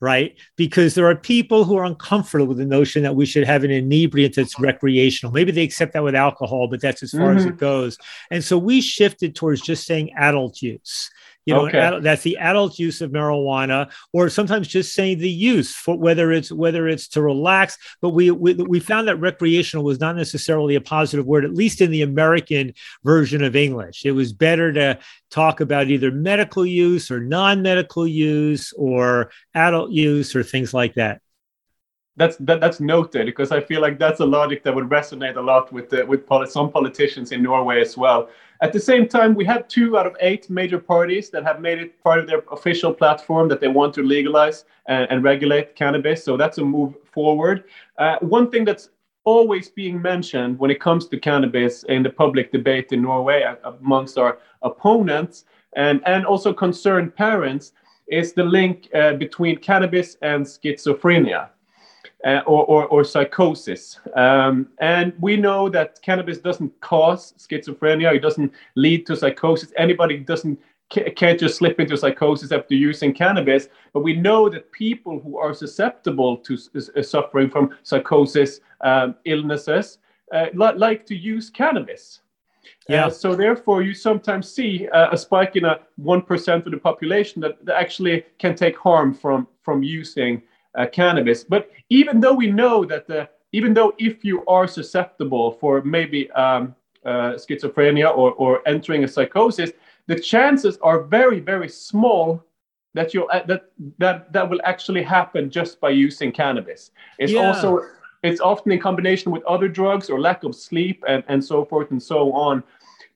[0.00, 0.34] right?
[0.56, 3.70] Because there are people who are uncomfortable with the notion that we should have an
[3.70, 5.32] inebriant that's recreational.
[5.32, 7.38] Maybe they accept that with alcohol, but that's as far mm-hmm.
[7.38, 7.98] as it goes.
[8.30, 11.10] And so we shifted towards just saying adult use
[11.46, 11.78] You know, okay.
[11.78, 16.32] adult, that's the adult use of marijuana, or sometimes just saying the use for whether
[16.32, 17.78] it's whether it's to relax.
[18.02, 21.80] But we, we we found that recreational was not necessarily a positive word, at least
[21.80, 22.74] in the American
[23.04, 24.04] version of English.
[24.04, 24.98] It was better to
[25.30, 31.20] talk about either medical use or non-medical use or adult use or things like that
[32.20, 35.40] that's that, that's noted because I feel like that's a logic that would resonate a
[35.40, 38.28] lot with the, with poli- some politicians in Norway as well.
[38.60, 41.78] At the same time, we have two out of eight major parties that have made
[41.78, 46.22] it part of their official platform that they want to legalize and, and regulate cannabis.
[46.22, 47.64] So that's a move forward.
[47.96, 48.90] Uh, one thing that's
[49.24, 53.56] always being mentioned when it comes to cannabis in the public debate in Norway uh,
[53.80, 57.72] amongst our opponents and, and also concerned parents
[58.08, 61.48] is the link uh, between cannabis and schizophrenia
[62.24, 63.98] uh, or, or, or, psychosis.
[64.14, 69.72] Um, and we know that cannabis doesn't cause schizophrenia, it doesn't lead to psychosis.
[69.76, 70.58] Anybody doesn't
[70.90, 75.54] can't just slip into psychosis after using cannabis, but we know that people who are
[75.54, 76.58] susceptible to
[76.96, 79.98] uh, suffering from psychosis um, illnesses
[80.34, 82.20] uh, li- like to use cannabis.
[82.64, 83.08] Uh, yeah.
[83.08, 87.40] So therefore, you sometimes see uh, a spike in a one percent of the population
[87.42, 90.42] that, that, actually can take harm from from using
[90.92, 91.44] cannabis.
[91.44, 96.30] But even though we know that the, even though if you are susceptible for maybe
[96.32, 99.70] um, uh, schizophrenia or, or entering a psychosis,
[100.06, 102.44] the chances are very, very small
[102.94, 106.90] that you uh, that that that will actually happen just by using cannabis.
[107.18, 107.46] It's yeah.
[107.46, 107.80] also
[108.22, 111.90] it's often in combination with other drugs or lack of sleep and, and so forth
[111.90, 112.62] and so on.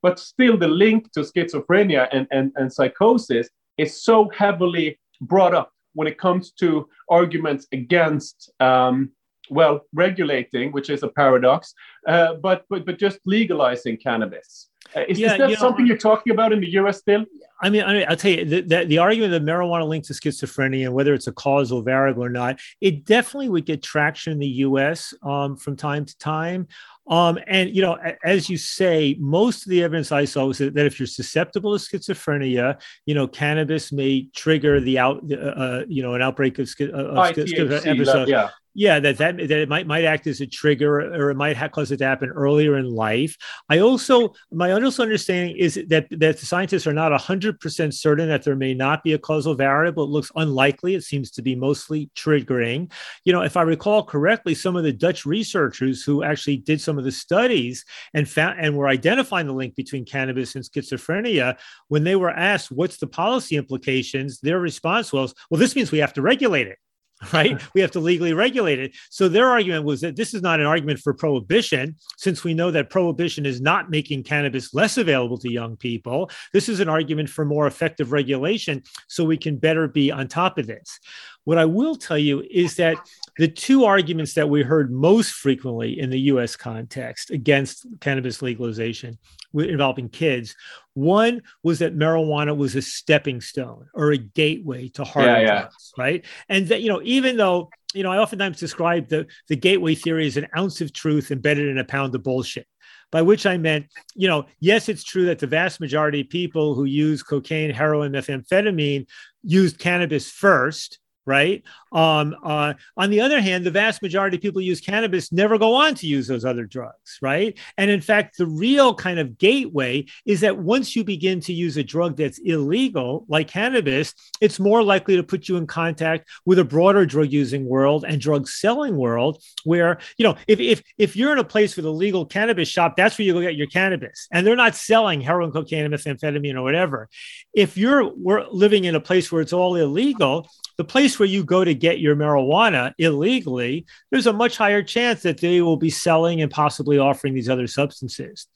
[0.01, 5.74] But still the link to schizophrenia and, and, and psychosis is so heavily brought up
[5.95, 9.11] when it comes to arguments against um,
[9.51, 11.75] well regulating, which is a paradox,
[12.07, 14.69] uh, but but but just legalizing cannabis.
[14.97, 16.99] Uh, is, yeah, is that you something know, you're talking about in the U.S.
[16.99, 17.25] still?
[17.61, 20.85] I mean, I will tell you the, the, the, argument that marijuana linked to schizophrenia
[20.85, 24.47] and whether it's a causal variable or not, it definitely would get traction in the
[24.47, 25.15] U.S.
[25.23, 26.69] Um, from time to time.
[27.07, 30.77] Um, and you know, as you say, most of the evidence I saw was that,
[30.77, 36.03] if you're susceptible to schizophrenia, you know, cannabis may trigger the out, uh, uh you
[36.03, 38.29] know, an outbreak of, of schizophrenia episode.
[38.29, 41.57] yeah yeah that that, that it might might act as a trigger or it might
[41.57, 43.37] have, cause it to happen earlier in life.
[43.69, 48.45] I also my also understanding is that that the scientists are not 100% certain that
[48.45, 50.05] there may not be a causal variable.
[50.05, 50.95] It looks unlikely.
[50.95, 52.91] It seems to be mostly triggering.
[53.25, 56.99] You know if i recall correctly some of the dutch researchers who actually did some
[56.99, 61.57] of the studies and found and were identifying the link between cannabis and schizophrenia
[61.89, 64.41] when they were asked what's the policy implications?
[64.41, 66.79] their response was well this means we have to regulate it
[67.33, 67.61] right?
[67.75, 68.95] we have to legally regulate it.
[69.11, 72.71] So their argument was that this is not an argument for prohibition, since we know
[72.71, 76.31] that prohibition is not making cannabis less available to young people.
[76.53, 80.59] This is an argument for more effective regulation so we can better be on top
[80.59, 80.99] of this.
[81.45, 82.97] What I will tell you is that
[83.37, 89.19] the two arguments that we heard most frequently in the US context against cannabis legalization
[89.55, 90.55] involving kids
[90.95, 95.61] one was that marijuana was a stepping stone or a gateway to harder yeah, yeah.
[95.61, 96.25] drugs, right?
[96.49, 100.27] And that, you know, even though, you know, I oftentimes describe the, the gateway theory
[100.27, 102.67] as an ounce of truth embedded in a pound of bullshit
[103.11, 106.75] by which I meant, you know, yes, it's true that the vast majority of people
[106.75, 109.07] who use cocaine, heroin, methamphetamine
[109.43, 111.63] used cannabis first, right?
[111.93, 115.75] Um, uh, on the other hand, the vast majority of people use cannabis never go
[115.75, 117.59] on to use those other drugs, right?
[117.79, 121.77] And in fact, the real kind of gateway is that once you begin to use
[121.77, 126.59] a drug that's illegal, like cannabis, it's more likely to put you in contact with
[126.59, 131.17] a broader drug using world and drug selling world where, you know, if, if, if
[131.17, 133.67] you're in a place with a legal cannabis shop, that's where you go get your
[133.67, 134.29] cannabis.
[134.33, 137.09] And they're not selling heroin, cocaine, methamphetamine, or whatever.
[137.55, 141.45] If you're we're living in a place where it's all illegal, the place where you
[141.45, 145.91] go to get your marijuana illegally, there's a much higher chance that they will be
[145.91, 148.47] selling and possibly offering these other substances.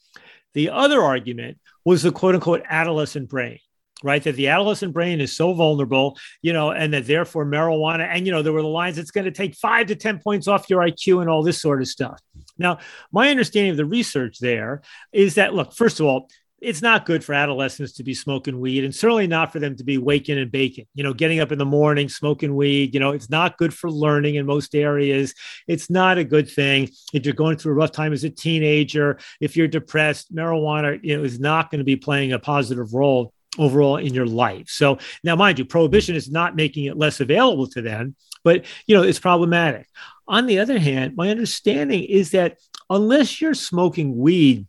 [0.54, 3.60] The other argument was the quote unquote adolescent brain
[4.02, 4.22] right?
[4.22, 8.32] That the adolescent brain is so vulnerable, you know, and that therefore marijuana, and, you
[8.32, 10.80] know, there were the lines, it's going to take five to 10 points off your
[10.80, 12.20] IQ and all this sort of stuff.
[12.56, 12.78] Now,
[13.12, 17.22] my understanding of the research there is that, look, first of all, it's not good
[17.22, 20.50] for adolescents to be smoking weed and certainly not for them to be waking and
[20.50, 23.72] baking you know getting up in the morning smoking weed you know it's not good
[23.72, 25.34] for learning in most areas.
[25.66, 26.90] It's not a good thing.
[27.12, 31.16] If you're going through a rough time as a teenager if you're depressed marijuana you
[31.16, 34.68] know is not going to be playing a positive role overall in your life.
[34.68, 38.96] So now mind you prohibition is not making it less available to them but you
[38.96, 39.86] know it's problematic.
[40.26, 42.58] On the other hand my understanding is that
[42.90, 44.66] unless you're smoking weed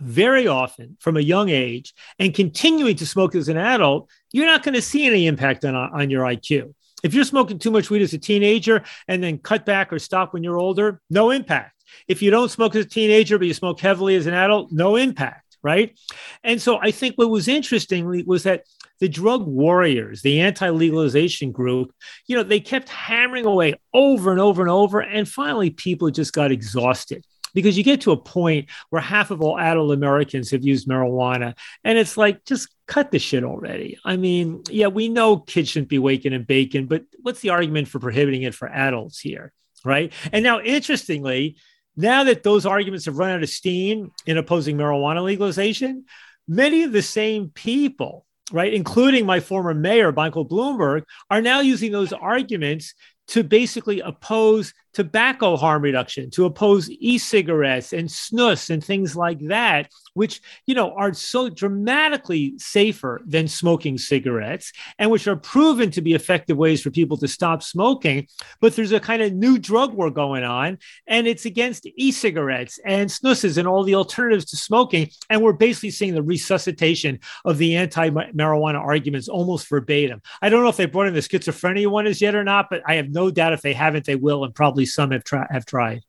[0.00, 4.62] very often from a young age and continuing to smoke as an adult, you're not
[4.62, 6.74] going to see any impact on, on your IQ.
[7.02, 10.32] If you're smoking too much weed as a teenager and then cut back or stop
[10.32, 11.82] when you're older, no impact.
[12.08, 14.96] If you don't smoke as a teenager, but you smoke heavily as an adult, no
[14.96, 15.98] impact, right?
[16.44, 18.64] And so I think what was interesting was that
[19.00, 21.92] the drug warriors, the anti legalization group,
[22.26, 25.00] you know, they kept hammering away over and over and over.
[25.00, 27.24] And finally, people just got exhausted
[27.54, 31.56] because you get to a point where half of all adult Americans have used marijuana.
[31.84, 33.98] And it's like, just cut the shit already.
[34.04, 37.88] I mean, yeah, we know kids shouldn't be waking and baking, but what's the argument
[37.88, 39.52] for prohibiting it for adults here?
[39.84, 40.12] Right.
[40.32, 41.56] And now, interestingly,
[41.96, 46.04] now that those arguments have run out of steam in opposing marijuana legalization,
[46.46, 51.92] many of the same people right, including my former mayor, Michael Bloomberg, are now using
[51.92, 52.94] those arguments
[53.28, 59.88] to basically oppose tobacco harm reduction, to oppose e-cigarettes and snus and things like that,
[60.14, 66.00] which you know are so dramatically safer than smoking cigarettes and which are proven to
[66.00, 68.26] be effective ways for people to stop smoking.
[68.60, 73.08] But there's a kind of new drug war going on, and it's against e-cigarettes and
[73.08, 75.10] snuses and all the alternatives to smoking.
[75.28, 80.22] And we're basically seeing the resuscitation of the anti-marijuana arguments almost verbatim.
[80.42, 82.82] I don't know if they brought in the schizophrenia one as yet or not, but
[82.86, 85.66] I have no doubt if they haven't, they will, and probably some have, tri- have
[85.66, 86.02] tried.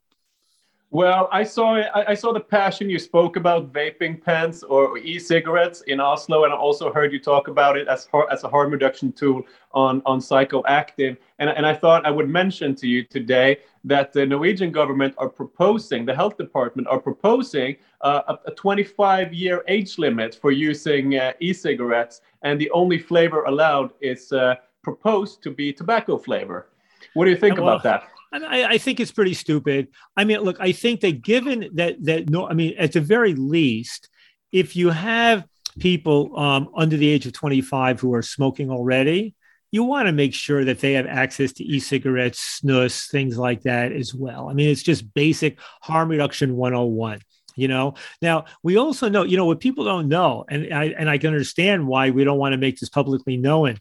[0.93, 5.79] Well, I saw I, I saw the passion you spoke about vaping pens or e-cigarettes
[5.87, 9.13] in Oslo, and I also heard you talk about it as as a harm reduction
[9.13, 9.43] tool
[9.73, 11.15] on on psychoactive.
[11.39, 15.29] And and I thought I would mention to you today that the Norwegian government are
[15.29, 21.31] proposing, the health department are proposing uh, a, 25 year age limit for using uh,
[21.39, 26.67] e-cigarettes, and the only flavor allowed is uh, proposed to be tobacco flavor.
[27.13, 28.10] What do you think well, about that?
[28.31, 29.89] I, I, think it's pretty stupid.
[30.15, 33.35] I mean, look, I think that given that that no, I mean, at the very
[33.35, 34.09] least,
[34.51, 35.45] if you have
[35.79, 39.35] people um, under the age of 25 who are smoking already,
[39.71, 43.91] you want to make sure that they have access to e-cigarettes, snus, things like that
[43.91, 44.49] as well.
[44.49, 47.19] I mean, it's just basic harm reduction 101
[47.55, 47.95] you know?
[48.21, 51.27] Now we also know you know what people don't know and i and i can
[51.27, 53.77] understand why we don't want to make this publicly known.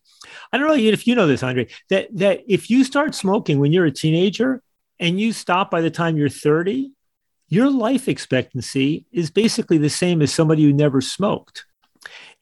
[0.53, 3.73] I don't know if you know this andre that that if you start smoking when
[3.73, 4.63] you're a teenager
[4.99, 6.93] and you stop by the time you're 30
[7.49, 11.65] your life expectancy is basically the same as somebody who never smoked.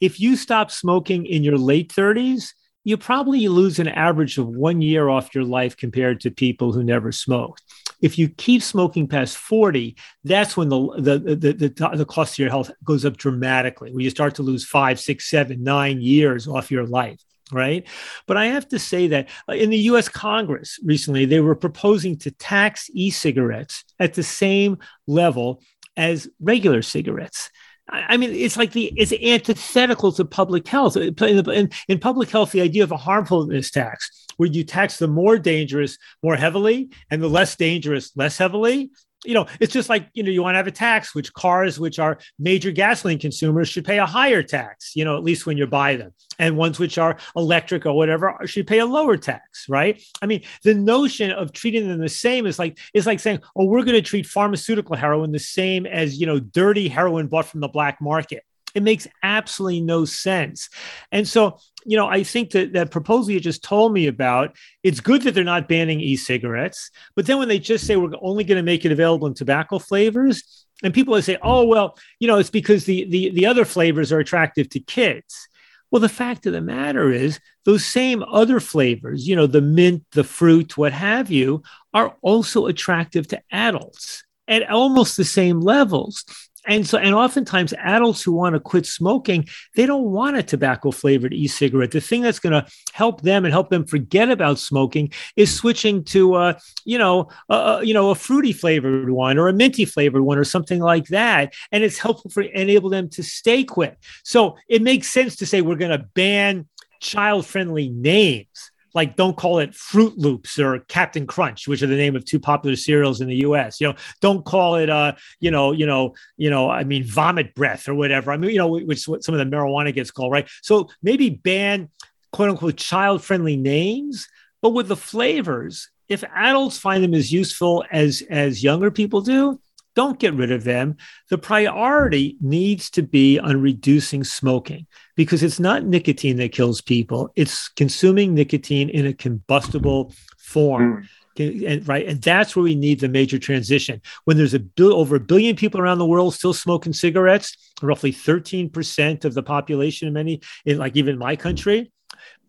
[0.03, 2.53] If you stop smoking in your late 30s
[2.85, 6.83] you probably lose an average of one year off your life compared to people who
[6.83, 7.63] never smoked
[8.01, 12.39] if you keep smoking past 40, that's when the, the, the, the, the cost of
[12.39, 16.47] your health goes up dramatically, where you start to lose five, six, seven, nine years
[16.47, 17.87] off your life right?
[18.27, 22.19] But I have to say that uh, in the US Congress recently, they were proposing
[22.19, 25.63] to tax e cigarettes at the same level
[25.97, 27.51] as regular cigarettes.
[27.89, 30.97] I mean, it's like the it's antithetical to public health.
[30.97, 31.15] In,
[31.49, 35.39] in, in public health, the idea of a harmfulness tax where you tax the more
[35.39, 38.91] dangerous more heavily and the less dangerous less heavily
[39.25, 41.81] you know, it's just like, you know, you want to have a tax, which cars,
[41.81, 45.57] which are major gasoline consumers, should pay a higher tax, you know, at least when
[45.57, 46.13] you buy them.
[46.39, 50.01] And ones which are electric or whatever should pay a lower tax, right?
[50.23, 53.65] I mean, the notion of treating them the same is like, is like saying, oh,
[53.65, 57.61] we're going to treat pharmaceutical heroin the same as, you know, dirty heroin bought from
[57.61, 58.45] the black market.
[58.79, 60.71] It makes absolutely no sense.
[61.11, 65.01] And so, you know, I think that that proposal you just told me about, it's
[65.01, 68.57] good that they're not banning e-cigarettes, but then when they just say we're only going
[68.57, 72.39] to make it available in tobacco flavors, and people will say, "Oh, well, you know,
[72.39, 75.49] it's because the the the other flavors are attractive to kids."
[75.91, 80.05] Well, the fact of the matter is, those same other flavors, you know, the mint,
[80.13, 81.63] the fruit, what have you,
[81.93, 86.25] are also attractive to adults at almost the same levels
[86.69, 90.91] and so and oftentimes adults who want to quit smoking they don't want a tobacco
[90.91, 91.91] flavored e-cigarette.
[91.91, 96.05] The thing that's going to help them and help them forget about smoking is switching
[96.05, 100.23] to uh, you know uh, you know a fruity flavored one or a minty flavored
[100.23, 101.55] one or something like that.
[101.73, 103.97] And it's helpful for enable them to stay quit.
[104.23, 106.69] So it makes sense to say we're going to ban
[107.01, 111.97] child friendly names like don't call it Froot Loops or Captain Crunch, which are the
[111.97, 113.81] name of two popular cereals in the U.S.
[113.81, 117.55] You know, don't call it, uh, you know, you know, you know, I mean, vomit
[117.55, 118.33] breath or whatever.
[118.33, 120.49] I mean, you know, which what some of the marijuana gets called, right?
[120.63, 121.91] So maybe ban
[122.33, 124.29] quote unquote child friendly names,
[124.61, 125.91] but with the flavors.
[126.09, 129.61] If adults find them as useful as as younger people do,
[129.99, 130.97] don't get rid of them.
[131.29, 134.87] The priority needs to be on reducing smoking
[135.17, 141.09] because it's not nicotine that kills people, it's consuming nicotine in a combustible form.
[141.37, 141.67] Mm.
[141.67, 144.01] and, right, and that's where we need the major transition.
[144.25, 148.13] When there's a bill, over a billion people around the world still smoking cigarettes, roughly
[148.13, 151.91] 13% of the population in many, in like even my country,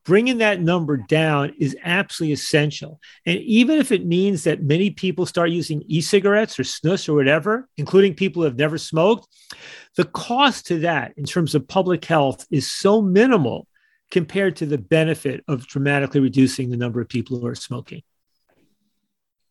[0.04, 3.00] bringing that number down is absolutely essential.
[3.26, 7.14] And even if it means that many people start using e cigarettes or snus or
[7.14, 9.28] whatever, including people who have never smoked,
[9.96, 13.68] the cost to that in terms of public health is so minimal
[14.12, 18.02] compared to the benefit of dramatically reducing the number of people who are smoking.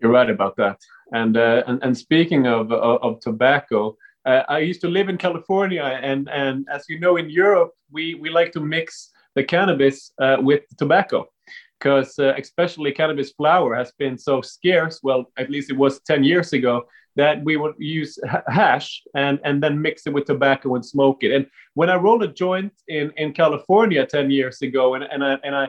[0.01, 0.78] You're right about that.
[1.12, 5.16] And uh, and, and speaking of, of, of tobacco, uh, I used to live in
[5.16, 10.12] California, and and as you know, in Europe, we we like to mix the cannabis
[10.20, 11.26] uh, with tobacco.
[11.78, 16.24] Because uh, especially cannabis flower has been so scarce well at least it was 10
[16.24, 18.18] years ago that we would use
[18.48, 21.32] hash and, and then mix it with tobacco and smoke it.
[21.32, 25.38] And when i rolled a joint in, in california 10 years ago and, and, I,
[25.44, 25.68] and I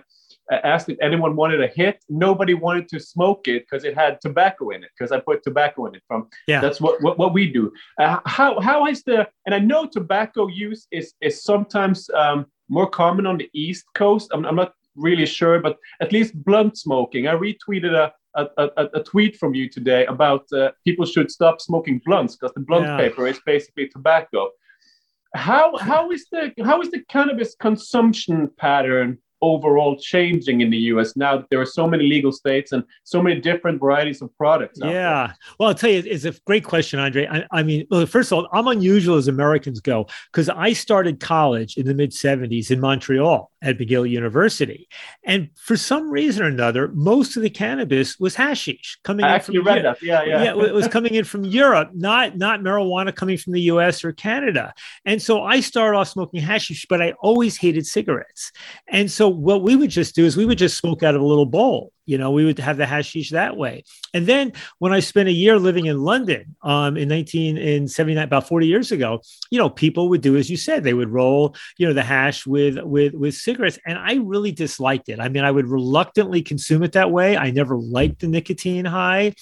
[0.58, 4.70] asked if anyone wanted a hit nobody wanted to smoke it because it had tobacco
[4.72, 7.52] in it because i put tobacco in it from yeah that's what, what, what we
[7.52, 12.46] do uh, how, how is the and i know tobacco use is is sometimes um,
[12.70, 14.30] more common on the East Coast.
[14.32, 17.28] I'm, I'm not really sure, but at least blunt smoking.
[17.28, 21.62] I retweeted a, a, a, a tweet from you today about uh, people should stop
[21.62, 22.98] smoking blunts because the blunt yeah.
[22.98, 24.50] paper is basically tobacco.
[25.36, 31.16] How how is the how is the cannabis consumption pattern overall changing in the US
[31.16, 34.80] now that there are so many legal states and so many different varieties of products?
[34.82, 35.34] Yeah.
[35.60, 37.28] Well, I'll tell you, it's a great question, Andre.
[37.28, 41.20] I, I mean, well, first of all, I'm unusual as Americans go because I started
[41.20, 44.88] college in the mid 70s in Montreal at McGill University.
[45.24, 49.36] And for some reason or another, most of the cannabis was hashish coming I in
[49.36, 50.00] actually from read Europe.
[50.00, 50.06] that.
[50.06, 50.44] Yeah, yeah.
[50.44, 54.12] yeah, it was coming in from Europe, not not marijuana coming from the US or
[54.12, 54.74] Canada.
[55.06, 58.52] And so I started off smoking hashish, but I always hated cigarettes.
[58.88, 61.26] And so what we would just do is we would just smoke out of a
[61.26, 63.84] little bowl you know we would have the hashish that way.
[64.14, 68.68] And then when i spent a year living in london um, in 1979 about 40
[68.68, 70.84] years ago you know people would do as you said.
[70.84, 75.10] They would roll you know the hash with with with cigarettes and i really disliked
[75.10, 75.20] it.
[75.20, 77.38] I mean i would reluctantly consume it that way.
[77.38, 79.34] I never liked the nicotine high.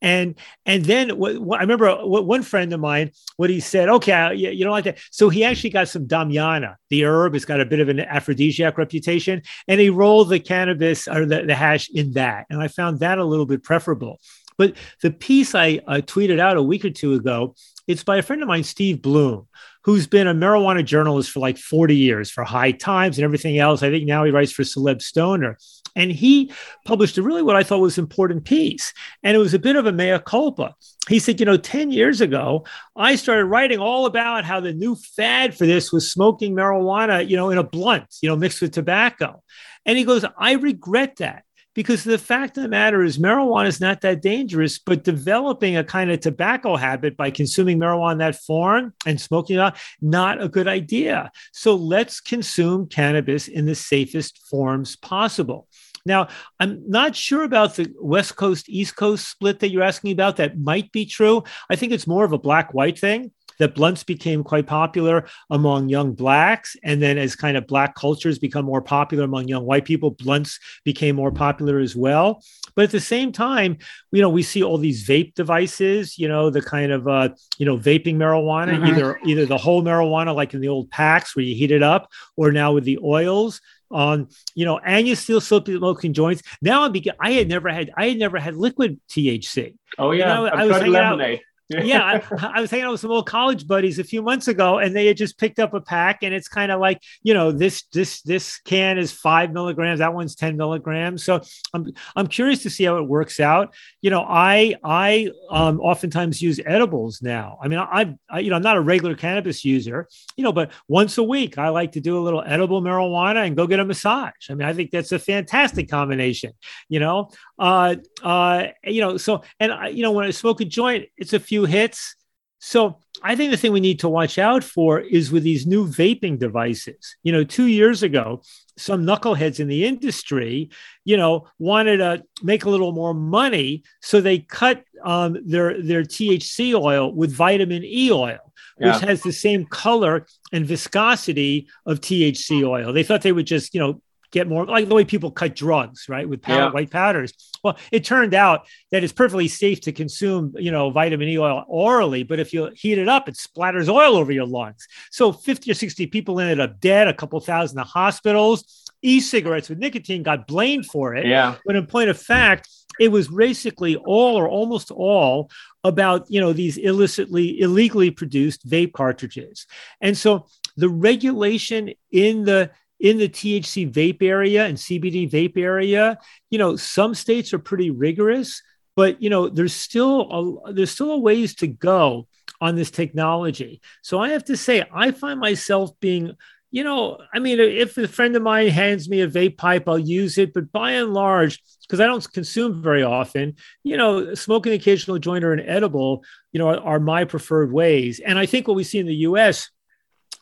[0.00, 4.50] And and then what, i remember one friend of mine what he said okay you,
[4.50, 4.98] you don't like that.
[5.10, 6.76] So he actually got some damiana.
[6.88, 11.08] The herb It's got a bit of an aphrodisiac reputation and he rolled the cannabis
[11.08, 12.46] or the, the hash in that.
[12.50, 14.20] And I found that a little bit preferable.
[14.58, 17.54] But the piece I, I tweeted out a week or two ago,
[17.86, 19.46] it's by a friend of mine, Steve Bloom,
[19.84, 23.82] who's been a marijuana journalist for like 40 years for High Times and everything else.
[23.82, 25.54] I think now he writes for CelebStoner.
[25.94, 26.52] And he
[26.84, 28.92] published a really what I thought was important piece.
[29.22, 30.74] And it was a bit of a mea culpa.
[31.08, 34.94] He said, you know, 10 years ago, I started writing all about how the new
[34.94, 38.72] fad for this was smoking marijuana, you know, in a blunt, you know, mixed with
[38.72, 39.42] tobacco.
[39.86, 41.44] And he goes, I regret that
[41.76, 45.84] because the fact of the matter is marijuana is not that dangerous but developing a
[45.84, 50.48] kind of tobacco habit by consuming marijuana in that form and smoking it not a
[50.48, 55.68] good idea so let's consume cannabis in the safest forms possible
[56.06, 56.28] now,
[56.60, 60.36] I'm not sure about the West Coast, East Coast split that you're asking about.
[60.36, 61.42] That might be true.
[61.68, 65.88] I think it's more of a black white thing that blunts became quite popular among
[65.88, 66.76] young blacks.
[66.82, 70.58] And then as kind of black cultures become more popular among young white people, blunts
[70.84, 72.42] became more popular as well.
[72.74, 73.78] But at the same time,
[74.12, 77.66] you know, we see all these vape devices, you know, the kind of, uh, you
[77.66, 78.86] know, vaping marijuana, mm-hmm.
[78.86, 82.10] either, either the whole marijuana, like in the old Pax where you heat it up,
[82.36, 86.92] or now with the oils on you know and you still smoking joints now i'm
[86.92, 90.46] beginning i had never had i had never had liquid thc oh yeah you know,
[90.46, 91.38] i was lemonade.
[91.38, 94.46] Out, yeah, I, I, was hanging out with some old college buddies a few months
[94.46, 97.34] ago, and they had just picked up a pack, and it's kind of like you
[97.34, 101.24] know this this this can is five milligrams, that one's ten milligrams.
[101.24, 101.40] So
[101.74, 103.74] I'm I'm curious to see how it works out.
[104.00, 107.58] You know, I I um, oftentimes use edibles now.
[107.60, 110.70] I mean, I, I you know I'm not a regular cannabis user, you know, but
[110.86, 113.84] once a week I like to do a little edible marijuana and go get a
[113.84, 114.50] massage.
[114.50, 116.52] I mean, I think that's a fantastic combination.
[116.88, 120.64] You know, uh, uh, you know, so and I, you know when I smoke a
[120.64, 122.14] joint, it's a few few hits.
[122.58, 125.86] So I think the thing we need to watch out for is with these new
[125.86, 127.16] vaping devices.
[127.22, 128.42] You know, two years ago,
[128.76, 130.68] some knuckleheads in the industry,
[131.04, 136.02] you know, wanted to make a little more money, so they cut um, their their
[136.02, 139.06] THC oil with vitamin E oil, which yeah.
[139.06, 142.92] has the same color and viscosity of THC oil.
[142.92, 144.02] They thought they would just, you know,
[144.36, 146.28] get more like the way people cut drugs, right?
[146.28, 146.70] With powder, yeah.
[146.70, 147.32] white powders.
[147.64, 151.64] Well, it turned out that it's perfectly safe to consume, you know, vitamin E oil
[151.66, 154.86] orally, but if you heat it up, it splatters oil over your lungs.
[155.10, 158.84] So 50 or 60 people ended up dead, a couple thousand in hospitals.
[159.02, 161.26] e-cigarettes with nicotine got blamed for it.
[161.26, 161.56] Yeah.
[161.64, 162.68] But in point of fact,
[163.00, 165.50] it was basically all or almost all
[165.82, 169.66] about you know these illicitly illegally produced vape cartridges
[170.00, 176.18] and so the regulation in the in the THC vape area and CBD vape area,
[176.50, 178.62] you know, some states are pretty rigorous,
[178.94, 182.26] but you know, there's still a, there's still a ways to go
[182.60, 183.80] on this technology.
[184.02, 186.36] So I have to say, I find myself being
[186.72, 189.98] you know, I mean, if a friend of mine hands me a vape pipe, I'll
[189.98, 190.52] use it.
[190.52, 195.44] But by and large, because I don't consume very often, you know, smoking occasional joint
[195.44, 198.20] or an edible, you know, are, are my preferred ways.
[198.20, 199.70] And I think what we see in the U.S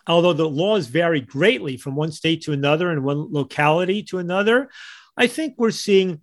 [0.07, 4.71] although the laws vary greatly from one state to another and one locality to another,
[5.17, 6.21] I think we're seeing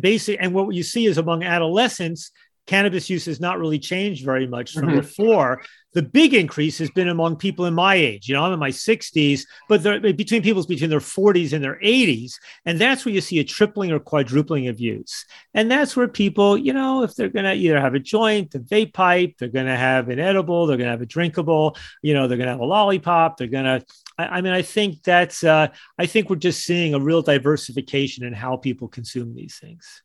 [0.00, 2.30] basic, and what you see is among adolescents,
[2.68, 4.96] cannabis use has not really changed very much from mm-hmm.
[4.96, 5.62] before.
[5.94, 8.28] The big increase has been among people in my age.
[8.28, 9.40] You know, I'm in my 60s,
[9.70, 12.34] but between people between their 40s and their 80s.
[12.66, 15.24] And that's where you see a tripling or quadrupling of use.
[15.54, 18.60] And that's where people, you know, if they're going to either have a joint, a
[18.60, 22.12] vape pipe, they're going to have an edible, they're going to have a drinkable, you
[22.12, 23.84] know, they're going to have a lollipop, they're going to,
[24.18, 28.34] I, mean, I think that's, uh, I think we're just seeing a real diversification in
[28.34, 30.02] how people consume these things.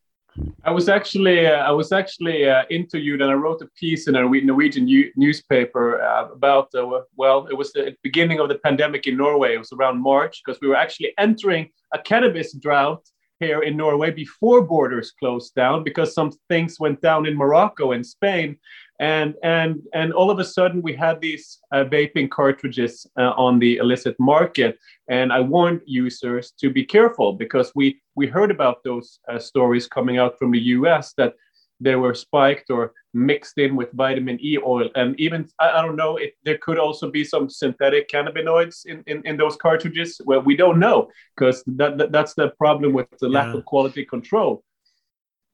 [0.63, 4.15] I was actually uh, I was actually uh, interviewed and I wrote a piece in
[4.15, 9.17] a Norwegian newspaper uh, about uh, well it was the beginning of the pandemic in
[9.17, 9.55] Norway.
[9.55, 13.03] It was around March because we were actually entering a cannabis drought
[13.39, 18.05] here in Norway before borders closed down because some things went down in Morocco and
[18.05, 18.57] Spain
[18.99, 23.59] and and and all of a sudden we had these uh, vaping cartridges uh, on
[23.59, 24.77] the illicit market.
[25.09, 29.87] And i warned users to be careful because we we heard about those uh, stories
[29.87, 31.33] coming out from the us that
[31.79, 34.89] they were spiked or mixed in with vitamin e oil.
[34.95, 39.03] And even i, I don't know if there could also be some synthetic cannabinoids in,
[39.07, 40.21] in, in those cartridges.
[40.23, 43.57] Well we don't know because that, that, that's the problem with the lack yeah.
[43.57, 44.63] of quality control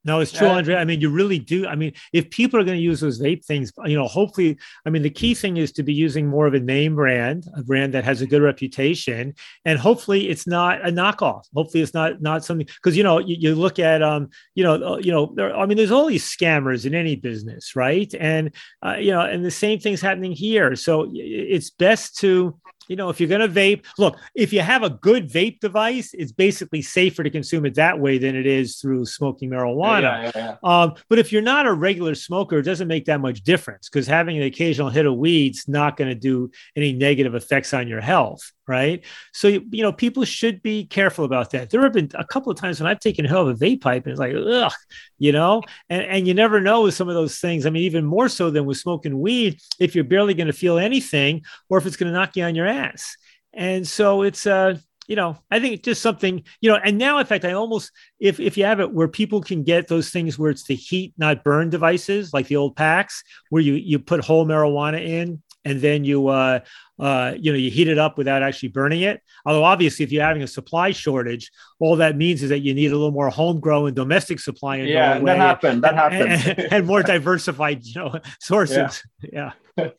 [0.06, 0.76] no, it's true, Andre.
[0.76, 1.68] I mean, you really do.
[1.68, 4.90] I mean, if people are going to use those vape things, you know, hopefully, I
[4.90, 7.94] mean, the key thing is to be using more of a name brand, a brand
[7.94, 9.34] that has a good reputation,
[9.66, 11.48] and hopefully, it's not a knockoff.
[11.54, 14.76] Hopefully, it's not not something because you know you, you look at um you know
[14.76, 18.14] uh, you know there, I mean, there's all these scammers in any business, right?
[18.18, 20.78] And uh, you know, and the same thing's happening here.
[20.78, 22.58] So it's best to
[22.90, 26.14] you know, if you're going to vape, look, if you have a good vape device,
[26.14, 30.02] it's basically safer to consume it that way than it is through smoking marijuana.
[30.02, 30.56] Yeah, yeah, yeah.
[30.64, 34.08] Um, but if you're not a regular smoker, it doesn't make that much difference because
[34.08, 38.02] having an occasional hit of weed's not going to do any negative effects on your
[38.02, 39.04] health right?
[39.34, 41.72] So you know, people should be careful about that.
[41.72, 44.06] There have been a couple of times when I've taken hold of a vape pipe
[44.06, 44.72] and it's like, ugh,
[45.18, 47.66] you know, and, and you never know with some of those things.
[47.66, 50.78] I mean, even more so than with smoking weed, if you're barely going to feel
[50.78, 52.79] anything, or if it's going to knock you on your ass.
[53.54, 54.78] And so it's uh
[55.08, 57.92] you know, I think it's just something, you know, and now in fact, I almost
[58.20, 61.14] if if you have it where people can get those things where it's the heat,
[61.18, 65.82] not burn devices, like the old Pax, where you you put whole marijuana in and
[65.82, 66.60] then you uh,
[67.00, 69.22] uh, you know you heat it up without actually burning it.
[69.46, 72.92] Although obviously, if you're having a supply shortage, all that means is that you need
[72.92, 74.78] a little more homegrown domestic supply.
[74.78, 75.84] In yeah, that happened.
[75.84, 79.04] That happened, and, and, more diversified, you know, sources.
[79.22, 79.52] Yeah.
[79.78, 79.90] yeah.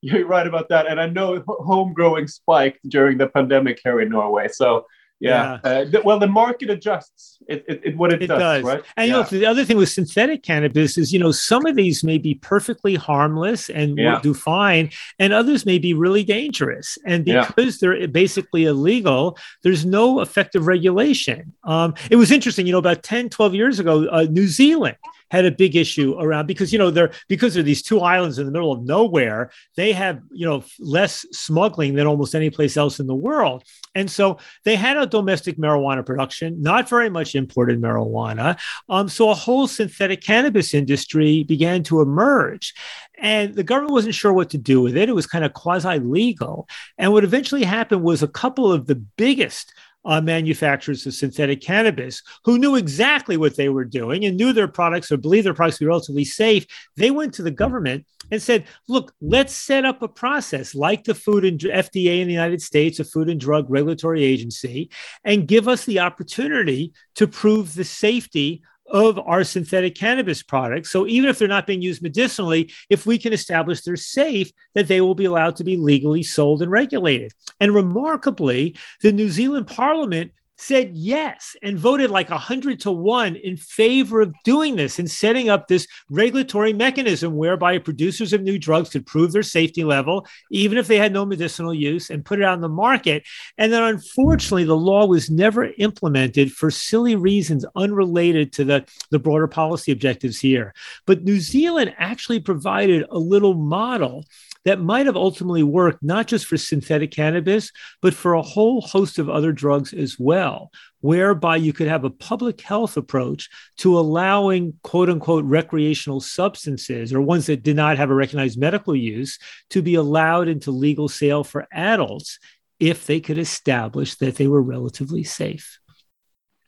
[0.00, 4.08] You're right about that, and I know home growing spiked during the pandemic here in
[4.08, 4.48] Norway.
[4.48, 4.86] So
[5.20, 5.58] yeah.
[5.62, 5.70] yeah.
[5.70, 7.38] Uh, th- well, the market adjusts.
[7.46, 8.82] It, it, it what it, it does, does, right?
[8.96, 9.16] And yeah.
[9.16, 12.16] you know, the other thing with synthetic cannabis is, you know, some of these may
[12.16, 14.14] be perfectly harmless and yeah.
[14.14, 16.96] will do fine, and others may be really dangerous.
[17.04, 21.52] And because they're basically illegal, there's no effective regulation.
[21.64, 24.96] Um, it was interesting, you know, about 10, 12 years ago, uh, New Zealand
[25.30, 28.46] had a big issue around because you know they're because they're these two islands in
[28.46, 33.00] the middle of nowhere they have you know less smuggling than almost any place else
[33.00, 33.64] in the world.
[33.94, 38.58] And so they had a domestic marijuana production not very much imported marijuana.
[38.88, 42.74] Um, so a whole synthetic cannabis industry began to emerge.
[43.18, 45.08] And the government wasn't sure what to do with it.
[45.08, 46.68] It was kind of quasi legal
[46.98, 49.72] and what eventually happened was a couple of the biggest
[50.04, 54.68] uh, manufacturers of synthetic cannabis who knew exactly what they were doing and knew their
[54.68, 56.66] products or believed their products to be relatively safe.
[56.96, 61.14] They went to the government and said, look, let's set up a process like the
[61.14, 64.90] Food and FDA in the United States, a Food and Drug Regulatory Agency,
[65.24, 70.90] and give us the opportunity to prove the safety of our synthetic cannabis products.
[70.90, 74.88] So even if they're not being used medicinally, if we can establish they're safe, that
[74.88, 77.32] they will be allowed to be legally sold and regulated.
[77.60, 83.56] And remarkably, the New Zealand Parliament said yes and voted like 100 to 1 in
[83.56, 88.90] favor of doing this and setting up this regulatory mechanism whereby producers of new drugs
[88.90, 92.44] could prove their safety level, even if they had no medicinal use, and put it
[92.44, 93.22] on the market.
[93.56, 99.18] And then unfortunately, the law was never implemented for silly reasons unrelated to the, the
[99.18, 100.74] broader policy objectives here.
[101.06, 104.24] But New Zealand actually provided a little model
[104.64, 107.70] that might have ultimately worked not just for synthetic cannabis,
[108.02, 112.10] but for a whole host of other drugs as well, whereby you could have a
[112.10, 113.48] public health approach
[113.78, 118.94] to allowing quote unquote recreational substances or ones that did not have a recognized medical
[118.94, 119.38] use
[119.70, 122.38] to be allowed into legal sale for adults
[122.78, 125.78] if they could establish that they were relatively safe.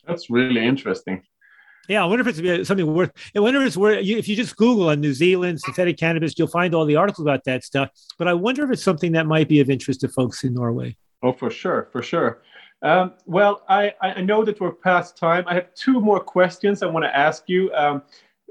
[0.06, 1.22] That's really interesting.
[1.88, 3.12] Yeah, I wonder if it's something worth.
[3.34, 4.04] I wonder if it's worth.
[4.04, 7.44] If you just Google on New Zealand synthetic cannabis, you'll find all the articles about
[7.44, 7.90] that stuff.
[8.18, 10.96] But I wonder if it's something that might be of interest to folks in Norway.
[11.22, 12.42] Oh, for sure, for sure.
[12.82, 15.44] Um, well, I, I know that we're past time.
[15.46, 17.72] I have two more questions I want to ask you.
[17.74, 18.02] Um,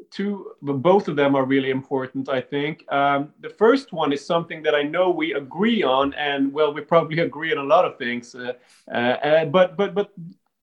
[0.09, 2.85] two, both of them are really important, I think.
[2.91, 6.81] Um, the first one is something that I know we agree on, and well, we
[6.81, 8.33] probably agree on a lot of things.
[8.33, 8.53] Uh,
[8.89, 10.11] uh, uh but but but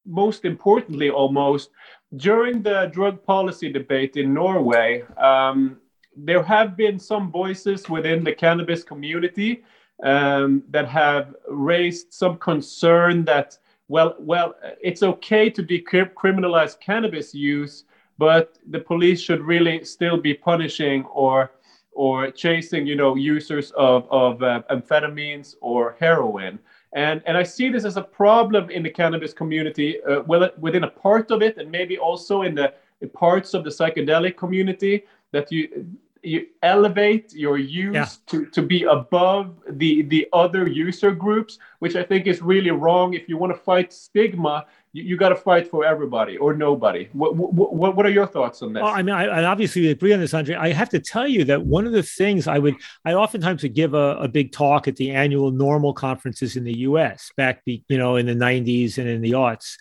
[0.08, 1.70] most importantly, almost
[2.16, 5.78] during the drug policy debate in Norway, um,
[6.16, 9.62] there have been some voices within the cannabis community
[10.02, 17.84] um, that have raised some concern that, well, well, it's okay to decriminalize cannabis use,
[18.16, 21.52] but the police should really still be punishing or
[21.92, 26.58] or chasing, you know, users of of uh, amphetamines or heroin.
[26.94, 30.84] And, and I see this as a problem in the cannabis community, uh, well, within
[30.84, 35.04] a part of it, and maybe also in the in parts of the psychedelic community,
[35.32, 35.86] that you
[36.22, 38.08] you elevate your use yeah.
[38.26, 43.14] to, to be above the the other user groups, which I think is really wrong.
[43.14, 44.66] If you want to fight stigma,
[44.98, 47.08] you, you got to fight for everybody or nobody.
[47.12, 48.82] What, what, what are your thoughts on this?
[48.82, 50.56] Well, I mean, I, I, obviously agree on this, Andre.
[50.56, 52.74] I have to tell you that one of the things I would,
[53.04, 56.78] I oftentimes would give a, a big talk at the annual NORML conferences in the
[56.78, 57.30] U.S.
[57.36, 59.76] back, you know, in the '90s and in the aughts.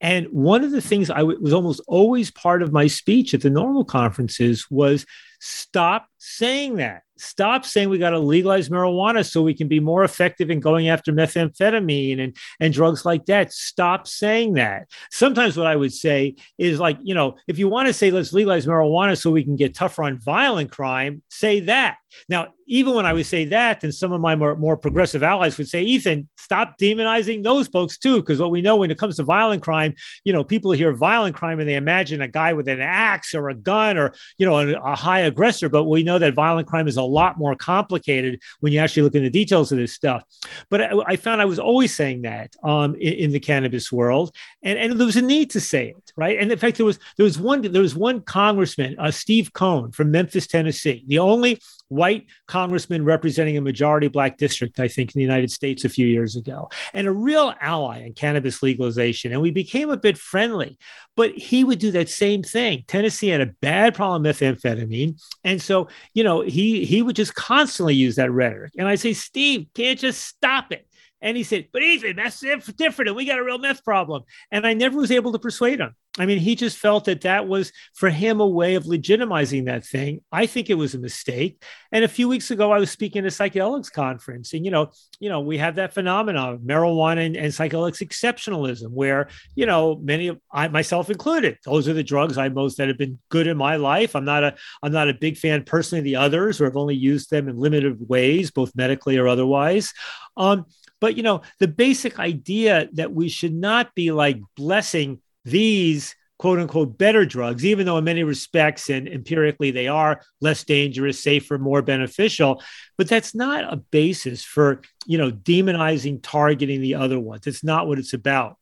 [0.00, 3.40] And one of the things I w- was almost always part of my speech at
[3.40, 5.04] the NORML conferences was
[5.38, 7.02] stop saying that.
[7.20, 10.88] Stop saying we got to legalize marijuana so we can be more effective in going
[10.88, 13.52] after methamphetamine and, and drugs like that.
[13.52, 14.88] Stop saying that.
[15.10, 18.32] Sometimes what I would say is like, you know, if you want to say let's
[18.32, 21.96] legalize marijuana so we can get tougher on violent crime, say that.
[22.28, 25.58] Now, even when I would say that, then some of my more, more progressive allies
[25.58, 28.16] would say, Ethan, stop demonizing those folks too.
[28.16, 31.34] Because what we know when it comes to violent crime, you know, people hear violent
[31.34, 34.58] crime and they imagine a guy with an axe or a gun or, you know,
[34.58, 35.68] a, a high aggressor.
[35.68, 39.14] But we know that violent crime is a lot more complicated when you actually look
[39.14, 40.24] in the details of this stuff.
[40.68, 44.34] But I, I found I was always saying that um, in, in, the cannabis world.
[44.62, 46.38] And, and there was a need to say it, right?
[46.38, 49.92] And in fact, there was, there was one, there was one congressman, uh, Steve Cohen
[49.92, 55.18] from Memphis, Tennessee, the only white congressman representing a majority black district, I think, in
[55.18, 59.32] the United States a few years ago, and a real ally in cannabis legalization.
[59.32, 60.78] And we became a bit friendly,
[61.16, 62.84] but he would do that same thing.
[62.86, 65.20] Tennessee had a bad problem with methamphetamine.
[65.44, 68.72] And so, you know, he he would just constantly use that rhetoric.
[68.78, 70.87] And I say, Steve, can't just stop it.
[71.20, 73.08] And he said, but Ethan, that's different.
[73.08, 74.22] And we got a real meth problem.
[74.50, 75.94] And I never was able to persuade him.
[76.18, 79.84] I mean, he just felt that that was for him a way of legitimizing that
[79.84, 80.20] thing.
[80.32, 81.62] I think it was a mistake.
[81.92, 84.90] And a few weeks ago, I was speaking at a psychedelics conference, and you know,
[85.20, 89.96] you know, we have that phenomenon of marijuana and, and psychedelics exceptionalism, where you know,
[90.02, 93.46] many of I myself included, those are the drugs I most that have been good
[93.46, 94.16] in my life.
[94.16, 96.96] I'm not a I'm not a big fan personally of the others, or have only
[96.96, 99.92] used them in limited ways, both medically or otherwise.
[100.36, 100.66] Um,
[101.00, 106.58] but you know, the basic idea that we should not be like blessing these quote
[106.58, 111.58] unquote better drugs, even though in many respects and empirically they are less dangerous, safer,
[111.58, 112.62] more beneficial.
[112.96, 117.46] But that's not a basis for, you know, demonizing, targeting the other ones.
[117.46, 118.56] It's not what it's about.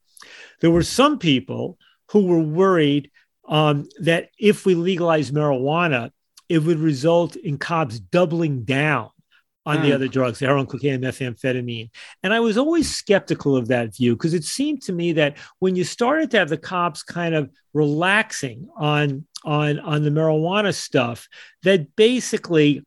[0.61, 1.79] There were some people
[2.11, 3.11] who were worried
[3.49, 6.11] um, that if we legalize marijuana,
[6.49, 9.11] it would result in cops doubling down
[9.67, 9.83] on mm.
[9.83, 11.91] the other drugs, heroin, cocaine, methamphetamine.
[12.23, 15.77] And I was always skeptical of that view because it seemed to me that when
[15.77, 21.29] you started to have the cops kind of relaxing on on on the marijuana stuff,
[21.65, 22.85] that basically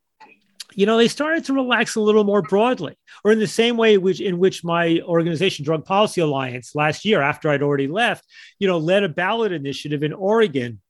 [0.74, 3.98] you know, they started to relax a little more broadly, or in the same way
[3.98, 8.24] which in which my organization, Drug Policy Alliance, last year after I'd already left,
[8.58, 10.80] you know, led a ballot initiative in Oregon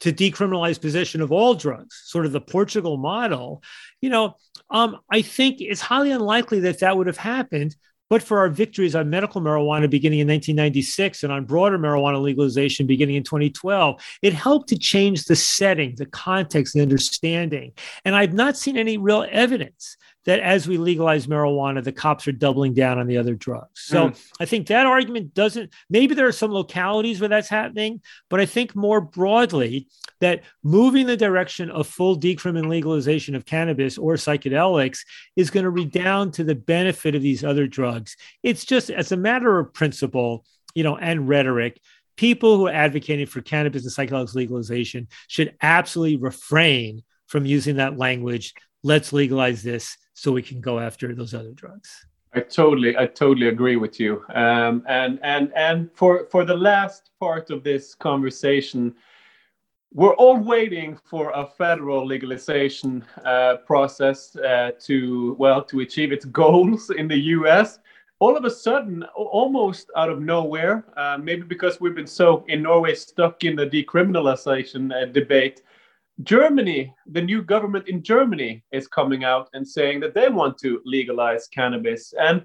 [0.00, 3.62] to decriminalize possession of all drugs, sort of the Portugal model.
[4.00, 4.36] You know,
[4.72, 7.76] um, I think it's highly unlikely that that would have happened,
[8.08, 12.86] but for our victories on medical marijuana beginning in 1996 and on broader marijuana legalization
[12.86, 17.72] beginning in 2012, it helped to change the setting, the context, the understanding.
[18.04, 22.32] And I've not seen any real evidence that as we legalize marijuana, the cops are
[22.32, 23.80] doubling down on the other drugs.
[23.80, 24.30] So mm.
[24.38, 28.00] I think that argument doesn't, maybe there are some localities where that's happening,
[28.30, 29.88] but I think more broadly
[30.20, 35.00] that moving the direction of full decrim legalization of cannabis or psychedelics
[35.34, 38.16] is going to redound to the benefit of these other drugs.
[38.42, 40.44] It's just as a matter of principle,
[40.74, 41.80] you know, and rhetoric,
[42.16, 47.98] people who are advocating for cannabis and psychedelics legalization should absolutely refrain from using that
[47.98, 48.54] language.
[48.84, 52.06] Let's legalize this so we can go after those other drugs.
[52.34, 54.24] I totally, I totally agree with you.
[54.34, 58.94] Um, and and and for for the last part of this conversation,
[59.92, 66.24] we're all waiting for a federal legalization uh, process uh, to well to achieve its
[66.42, 67.78] goals in the U.S.
[68.18, 72.62] All of a sudden, almost out of nowhere, uh, maybe because we've been so in
[72.62, 75.62] Norway stuck in the decriminalization uh, debate,
[76.22, 80.80] Germany, the new government in Germany is coming out and saying that they want to
[80.84, 82.12] legalize cannabis.
[82.20, 82.44] And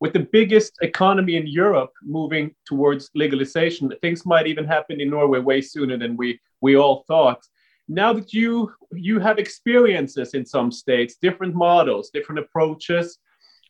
[0.00, 5.40] with the biggest economy in Europe moving towards legalization, things might even happen in Norway
[5.40, 7.44] way sooner than we, we all thought.
[7.88, 13.18] Now that you you have experiences in some states, different models, different approaches,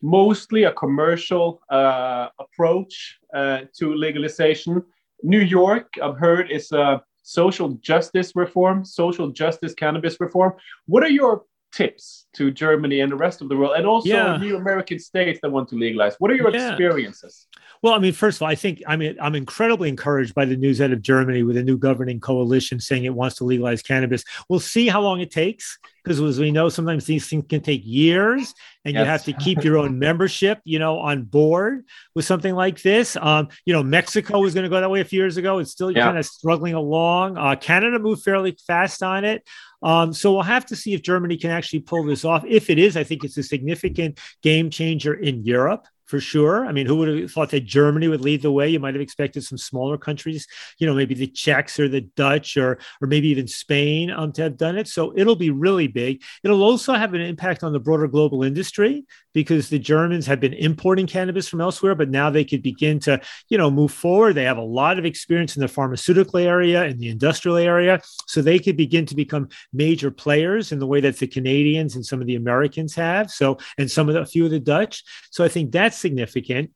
[0.01, 4.83] mostly a commercial uh, approach uh, to legalization.
[5.23, 10.53] New York, I've heard, is a social justice reform, social justice cannabis reform.
[10.87, 14.37] What are your tips to Germany and the rest of the world, and also yeah.
[14.37, 16.15] new American states that want to legalize?
[16.17, 16.69] What are your yeah.
[16.69, 17.47] experiences?
[17.83, 20.55] Well, I mean, first of all, I think I mean I'm incredibly encouraged by the
[20.55, 24.23] news out of Germany with a new governing coalition saying it wants to legalize cannabis.
[24.49, 27.81] We'll see how long it takes because as we know, sometimes these things can take
[27.85, 28.55] years,
[28.85, 29.01] and yes.
[29.01, 33.17] you have to keep your own membership, you know, on board with something like this.
[33.17, 35.59] Um, you know, Mexico was going to go that way a few years ago.
[35.59, 36.05] It's still yeah.
[36.05, 37.37] kind of struggling along.
[37.37, 39.43] Uh, Canada moved fairly fast on it.
[39.83, 42.45] Um, so we'll have to see if Germany can actually pull this off.
[42.47, 46.65] If it is, I think it's a significant game changer in Europe for sure.
[46.65, 48.67] I mean, who would have thought that Germany would lead the way?
[48.67, 50.47] You might have expected some smaller countries,
[50.79, 54.41] you know, maybe the Czechs or the Dutch or or maybe even Spain um, to
[54.41, 54.87] have done it.
[54.87, 56.23] So it'll be really big.
[56.43, 60.53] It'll also have an impact on the broader global industry because the Germans have been
[60.53, 64.33] importing cannabis from elsewhere, but now they could begin to, you know, move forward.
[64.33, 68.41] They have a lot of experience in the pharmaceutical area and the industrial area, so
[68.41, 72.21] they could begin to become major players in the way that the Canadians and some
[72.21, 73.29] of the Americans have.
[73.29, 75.03] So and some of the, a few of the Dutch.
[75.31, 76.71] So I think that's significant.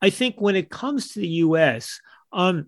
[0.00, 2.00] I think when it comes to the US,
[2.32, 2.66] um,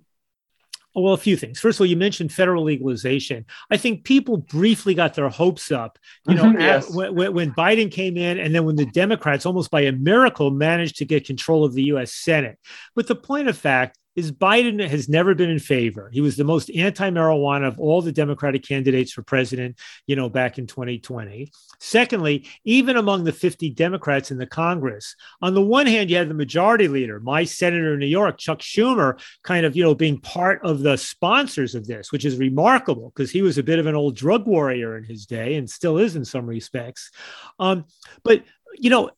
[0.94, 1.60] well, a few things.
[1.60, 3.44] First of all, you mentioned federal legalization.
[3.70, 6.90] I think people briefly got their hopes up, you know, mm-hmm, yes.
[6.90, 10.96] when, when, Biden came in, and then when the Democrats, almost by a miracle, managed
[10.96, 12.12] to get control of the U.S.
[12.12, 12.58] Senate.
[12.94, 16.10] But the point of fact is Biden has never been in favor.
[16.12, 20.58] He was the most anti-marijuana of all the Democratic candidates for president, you know, back
[20.58, 21.52] in 2020.
[21.78, 26.28] Secondly, even among the 50 Democrats in the Congress, on the one hand, you had
[26.28, 30.18] the majority leader, my senator in New York, Chuck Schumer, kind of, you know, being
[30.18, 33.86] part of the sponsors of this, which is remarkable because he was a bit of
[33.86, 37.12] an old drug warrior in his day and still is in some respects.
[37.60, 37.84] Um,
[38.24, 38.42] but
[38.74, 39.10] you know,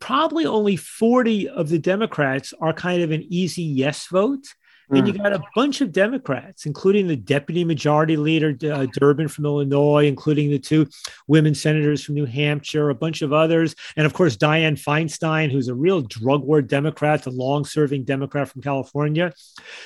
[0.00, 4.46] probably only 40 of the Democrats are kind of an easy yes vote.
[4.90, 4.98] Mm.
[4.98, 9.46] And you got a bunch of Democrats, including the deputy majority leader, uh, Durbin from
[9.46, 10.88] Illinois, including the two
[11.26, 13.74] women senators from New Hampshire, a bunch of others.
[13.96, 18.48] And of course, Dianne Feinstein, who's a real drug war Democrat, a long serving Democrat
[18.48, 19.32] from California.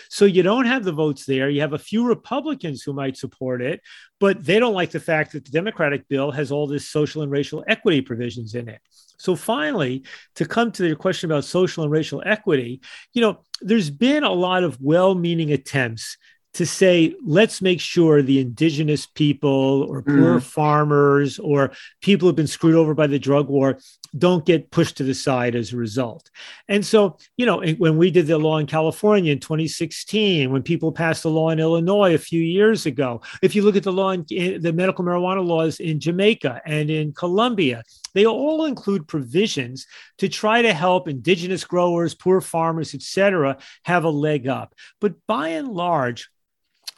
[0.09, 1.49] So you don't have the votes there.
[1.49, 3.80] You have a few Republicans who might support it,
[4.20, 7.30] but they don't like the fact that the Democratic bill has all this social and
[7.30, 8.80] racial equity provisions in it.
[9.18, 10.05] So finally,
[10.36, 12.80] to come to your question about social and racial equity,
[13.12, 16.17] you know, there's been a lot of well-meaning attempts
[16.55, 20.43] to say, let's make sure the indigenous people or poor mm.
[20.43, 23.79] farmers or people who've been screwed over by the drug war
[24.17, 26.31] don't get pushed to the side as a result.
[26.69, 30.93] And so, you know, when we did the law in California in 2016, when people
[30.93, 34.11] passed the law in Illinois a few years ago, if you look at the law
[34.11, 37.83] in, eh, the medical marijuana laws in Jamaica and in Colombia,
[38.15, 39.87] they all include provisions
[40.19, 44.75] to try to help indigenous growers, poor farmers, et cetera, have a leg up.
[45.01, 46.31] But by and large,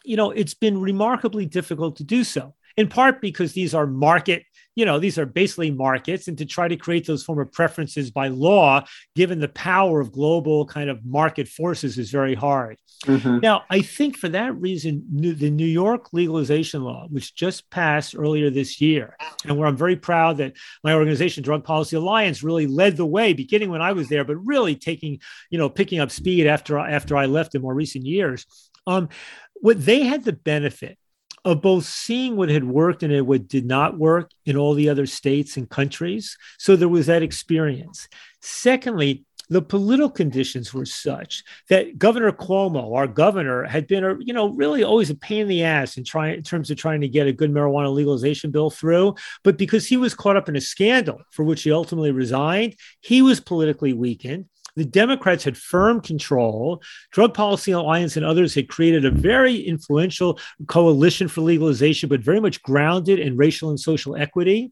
[0.04, 4.44] you know, it's been remarkably difficult to do so, in part because these are market
[4.74, 8.10] you know, these are basically markets, and to try to create those form of preferences
[8.10, 8.84] by law,
[9.16, 12.76] given the power of global kind of market forces, is very hard.
[13.04, 13.38] Mm-hmm.
[13.38, 18.50] Now, I think for that reason, the New York legalization law, which just passed earlier
[18.50, 20.52] this year, and where I'm very proud that
[20.84, 24.36] my organization, Drug Policy Alliance, really led the way, beginning when I was there, but
[24.36, 28.46] really taking, you know, picking up speed after after I left in more recent years.
[28.86, 29.08] Um,
[29.54, 30.96] what they had the benefit
[31.44, 35.06] of both seeing what had worked and what did not work in all the other
[35.06, 36.36] states and countries.
[36.58, 38.08] So there was that experience.
[38.40, 44.32] Secondly, the political conditions were such that Governor Cuomo, our governor, had been a you
[44.32, 47.08] know really always a pain in the ass in trying in terms of trying to
[47.08, 49.16] get a good marijuana legalization bill through.
[49.42, 53.22] But because he was caught up in a scandal for which he ultimately resigned, he
[53.22, 54.46] was politically weakened.
[54.76, 56.82] The Democrats had firm control.
[57.12, 62.40] Drug Policy Alliance and others had created a very influential coalition for legalization, but very
[62.40, 64.70] much grounded in racial and social equity.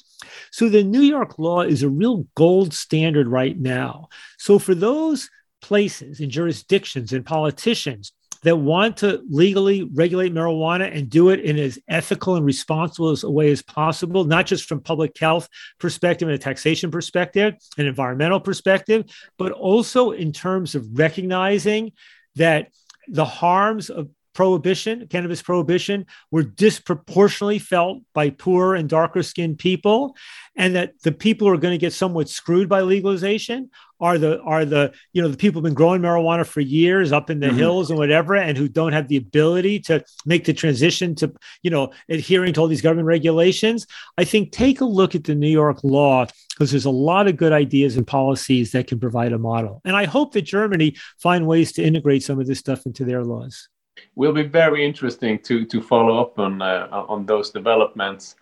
[0.50, 4.08] So the New York law is a real gold standard right now.
[4.38, 5.28] So for those
[5.60, 8.12] places and jurisdictions and politicians
[8.42, 13.24] that want to legally regulate marijuana and do it in as ethical and responsible as
[13.24, 17.86] a way as possible, not just from public health perspective and a taxation perspective, an
[17.86, 19.04] environmental perspective,
[19.38, 21.92] but also in terms of recognizing
[22.36, 22.68] that
[23.08, 24.08] the harms of
[24.38, 30.14] prohibition, cannabis prohibition, were disproportionately felt by poor and darker skinned people,
[30.54, 33.68] and that the people who are going to get somewhat screwed by legalization
[33.98, 37.30] are the are the you know the people who've been growing marijuana for years up
[37.30, 37.58] in the mm-hmm.
[37.58, 41.34] hills and whatever, and who don't have the ability to make the transition to
[41.64, 43.88] you know adhering to all these government regulations.
[44.18, 47.36] I think take a look at the New York law because there's a lot of
[47.36, 51.44] good ideas and policies that can provide a model, and I hope that Germany find
[51.44, 53.68] ways to integrate some of this stuff into their laws
[54.14, 58.36] will be very interesting to to follow up on uh, on those developments.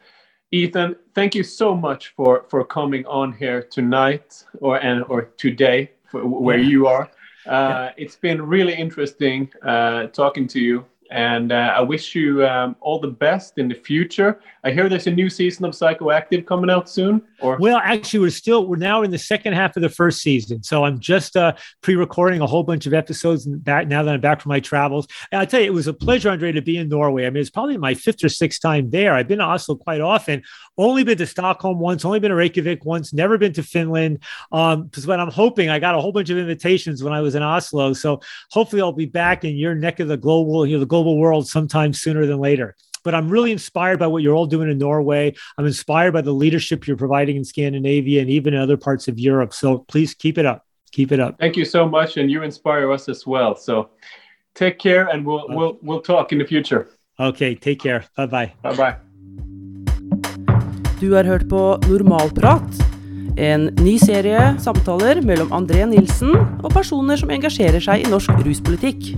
[0.52, 5.90] Ethan, thank you so much for for coming on here tonight or and or today
[6.10, 6.68] for, where yeah.
[6.68, 7.10] you are.
[7.46, 7.92] Uh.
[7.96, 12.98] It's been really interesting uh, talking to you and uh, I wish you um, all
[12.98, 14.40] the best in the future.
[14.66, 17.22] I hear there's a new season of Psychoactive coming out soon.
[17.40, 20.64] Or well, actually, we're still we're now in the second half of the first season,
[20.64, 21.52] so I'm just uh,
[21.82, 25.06] pre-recording a whole bunch of episodes back now that I'm back from my travels.
[25.30, 27.26] And I tell you, it was a pleasure, Andre, to be in Norway.
[27.26, 29.14] I mean, it's probably my fifth or sixth time there.
[29.14, 30.42] I've been to Oslo quite often.
[30.76, 32.04] Only been to Stockholm once.
[32.04, 33.12] Only been to Reykjavik once.
[33.12, 34.18] Never been to Finland.
[34.50, 37.36] Um, because what I'm hoping, I got a whole bunch of invitations when I was
[37.36, 37.92] in Oslo.
[37.92, 41.18] So hopefully, I'll be back in your neck of the global, you know, the global
[41.18, 42.74] world sometime sooner than later.
[43.06, 45.32] But I'm really inspired by what you're all doing in Norway.
[45.56, 49.14] I'm inspired by the leadership you're providing in Scandinavia and even in other parts of
[49.16, 49.54] Europe.
[49.54, 50.66] So please keep it up.
[50.90, 51.38] Keep it up.
[51.38, 53.54] Thank you so much, and you inspire us as well.
[53.54, 53.90] So
[54.54, 56.88] take care, and we'll we'll we'll talk in the future.
[57.20, 58.04] Okay, take care.
[58.16, 58.52] Bye bye.
[58.62, 58.96] Bye bye.
[61.00, 62.82] Du har hørt på Normalprat,
[63.36, 66.32] en ny serie samtaler mellom André Nilsen
[66.64, 69.12] og personer som engasjerer seg i norsk ruspolitikk.